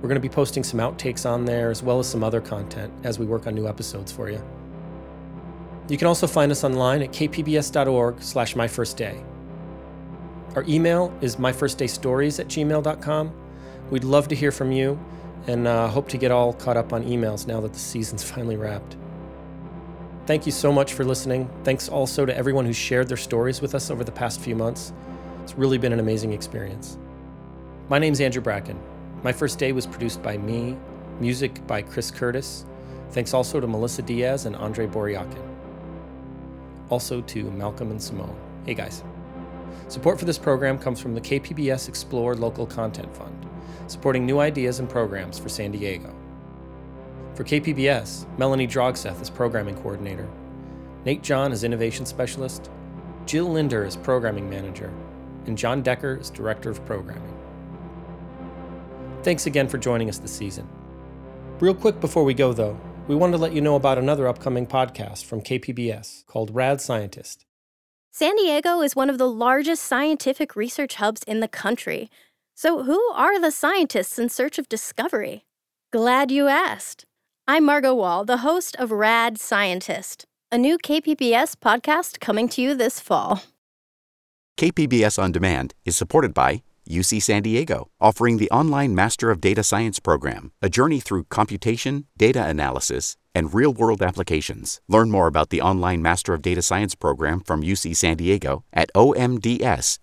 We're 0.00 0.08
going 0.08 0.20
to 0.20 0.20
be 0.20 0.28
posting 0.28 0.64
some 0.64 0.80
outtakes 0.80 1.28
on 1.28 1.44
there 1.44 1.70
as 1.70 1.82
well 1.82 1.98
as 1.98 2.08
some 2.08 2.24
other 2.24 2.40
content 2.40 2.92
as 3.04 3.18
we 3.18 3.26
work 3.26 3.46
on 3.46 3.54
new 3.54 3.68
episodes 3.68 4.10
for 4.10 4.30
you. 4.30 4.42
You 5.88 5.98
can 5.98 6.06
also 6.06 6.26
find 6.26 6.50
us 6.50 6.64
online 6.64 7.02
at 7.02 7.10
kpbs.org 7.10 8.22
slash 8.22 8.54
myfirstday. 8.54 9.22
Our 10.56 10.64
email 10.66 11.16
is 11.20 11.36
myfirstdaystories 11.36 12.40
at 12.40 12.48
gmail.com. 12.48 13.32
We'd 13.90 14.04
love 14.04 14.26
to 14.28 14.34
hear 14.34 14.50
from 14.50 14.72
you 14.72 14.98
and 15.46 15.66
uh, 15.66 15.88
hope 15.88 16.08
to 16.08 16.18
get 16.18 16.30
all 16.30 16.52
caught 16.52 16.76
up 16.76 16.92
on 16.92 17.04
emails 17.04 17.46
now 17.46 17.60
that 17.60 17.72
the 17.72 17.78
season's 17.78 18.22
finally 18.30 18.56
wrapped. 18.56 18.96
Thank 20.26 20.46
you 20.46 20.52
so 20.52 20.70
much 20.70 20.92
for 20.92 21.04
listening. 21.04 21.50
Thanks 21.64 21.88
also 21.88 22.24
to 22.24 22.36
everyone 22.36 22.64
who 22.64 22.72
shared 22.72 23.08
their 23.08 23.16
stories 23.16 23.60
with 23.60 23.74
us 23.74 23.90
over 23.90 24.04
the 24.04 24.12
past 24.12 24.40
few 24.40 24.54
months. 24.54 24.92
It's 25.42 25.56
really 25.56 25.78
been 25.78 25.92
an 25.92 25.98
amazing 25.98 26.32
experience. 26.32 26.98
My 27.88 27.98
name's 27.98 28.20
Andrew 28.20 28.40
Bracken. 28.40 28.78
My 29.22 29.32
first 29.32 29.58
day 29.58 29.72
was 29.72 29.86
produced 29.86 30.22
by 30.22 30.38
me, 30.38 30.76
music 31.18 31.66
by 31.66 31.82
Chris 31.82 32.10
Curtis. 32.10 32.64
Thanks 33.10 33.34
also 33.34 33.58
to 33.58 33.66
Melissa 33.66 34.02
Diaz 34.02 34.46
and 34.46 34.54
Andre 34.54 34.86
Boryakin. 34.86 35.42
Also 36.88 37.20
to 37.22 37.50
Malcolm 37.50 37.90
and 37.90 38.00
Simone. 38.00 38.36
Hey 38.64 38.74
guys. 38.74 39.02
Support 39.88 40.20
for 40.20 40.24
this 40.24 40.38
program 40.38 40.78
comes 40.78 41.00
from 41.00 41.14
the 41.14 41.20
KPBS 41.20 41.88
Explore 41.88 42.36
Local 42.36 42.66
Content 42.66 43.12
Fund, 43.16 43.39
supporting 43.90 44.24
new 44.24 44.38
ideas 44.38 44.78
and 44.78 44.88
programs 44.88 45.38
for 45.38 45.48
San 45.48 45.72
Diego. 45.72 46.14
For 47.34 47.44
KPBS, 47.44 48.26
Melanie 48.38 48.66
Drogseth 48.66 49.20
is 49.20 49.30
Programming 49.30 49.76
Coordinator, 49.76 50.28
Nate 51.04 51.22
John 51.22 51.52
is 51.52 51.64
Innovation 51.64 52.06
Specialist, 52.06 52.70
Jill 53.26 53.50
Linder 53.50 53.84
is 53.84 53.96
Programming 53.96 54.48
Manager, 54.48 54.92
and 55.46 55.56
John 55.56 55.82
Decker 55.82 56.18
is 56.20 56.30
Director 56.30 56.70
of 56.70 56.84
Programming. 56.84 57.36
Thanks 59.22 59.46
again 59.46 59.68
for 59.68 59.78
joining 59.78 60.08
us 60.08 60.18
this 60.18 60.32
season. 60.32 60.68
Real 61.58 61.74
quick 61.74 62.00
before 62.00 62.24
we 62.24 62.34
go, 62.34 62.52
though, 62.52 62.78
we 63.08 63.14
wanted 63.14 63.32
to 63.32 63.38
let 63.38 63.52
you 63.52 63.60
know 63.60 63.74
about 63.74 63.98
another 63.98 64.28
upcoming 64.28 64.66
podcast 64.66 65.24
from 65.24 65.42
KPBS 65.42 66.26
called 66.26 66.54
Rad 66.54 66.80
Scientist. 66.80 67.44
San 68.12 68.34
Diego 68.36 68.80
is 68.82 68.96
one 68.96 69.08
of 69.08 69.18
the 69.18 69.30
largest 69.30 69.84
scientific 69.84 70.56
research 70.56 70.96
hubs 70.96 71.22
in 71.24 71.40
the 71.40 71.48
country. 71.48 72.10
So, 72.62 72.82
who 72.82 73.00
are 73.14 73.40
the 73.40 73.50
scientists 73.50 74.18
in 74.18 74.28
search 74.28 74.58
of 74.58 74.68
discovery? 74.68 75.46
Glad 75.94 76.30
you 76.30 76.46
asked. 76.46 77.06
I'm 77.48 77.64
Margot 77.64 77.94
Wohl, 77.94 78.26
the 78.26 78.44
host 78.48 78.76
of 78.76 78.90
Rad 78.92 79.40
Scientist, 79.40 80.26
a 80.52 80.58
new 80.58 80.76
KPBS 80.76 81.56
podcast 81.56 82.20
coming 82.20 82.50
to 82.50 82.60
you 82.60 82.74
this 82.74 83.00
fall. 83.00 83.44
KPBS 84.58 85.18
On 85.18 85.32
Demand 85.32 85.72
is 85.86 85.96
supported 85.96 86.34
by 86.34 86.62
UC 86.86 87.22
San 87.22 87.40
Diego, 87.42 87.88
offering 87.98 88.36
the 88.36 88.50
online 88.50 88.94
Master 88.94 89.30
of 89.30 89.40
Data 89.40 89.62
Science 89.62 89.98
program, 89.98 90.52
a 90.60 90.68
journey 90.68 91.00
through 91.00 91.24
computation, 91.30 92.04
data 92.18 92.44
analysis, 92.44 93.16
and 93.34 93.54
real 93.54 93.72
world 93.72 94.02
applications. 94.02 94.82
Learn 94.86 95.10
more 95.10 95.28
about 95.28 95.48
the 95.48 95.62
online 95.62 96.02
Master 96.02 96.34
of 96.34 96.42
Data 96.42 96.60
Science 96.60 96.94
program 96.94 97.40
from 97.40 97.62
UC 97.62 97.96
San 97.96 98.18
Diego 98.18 98.64
at 98.74 98.90
omds.ucsd.edu. 98.94 99.98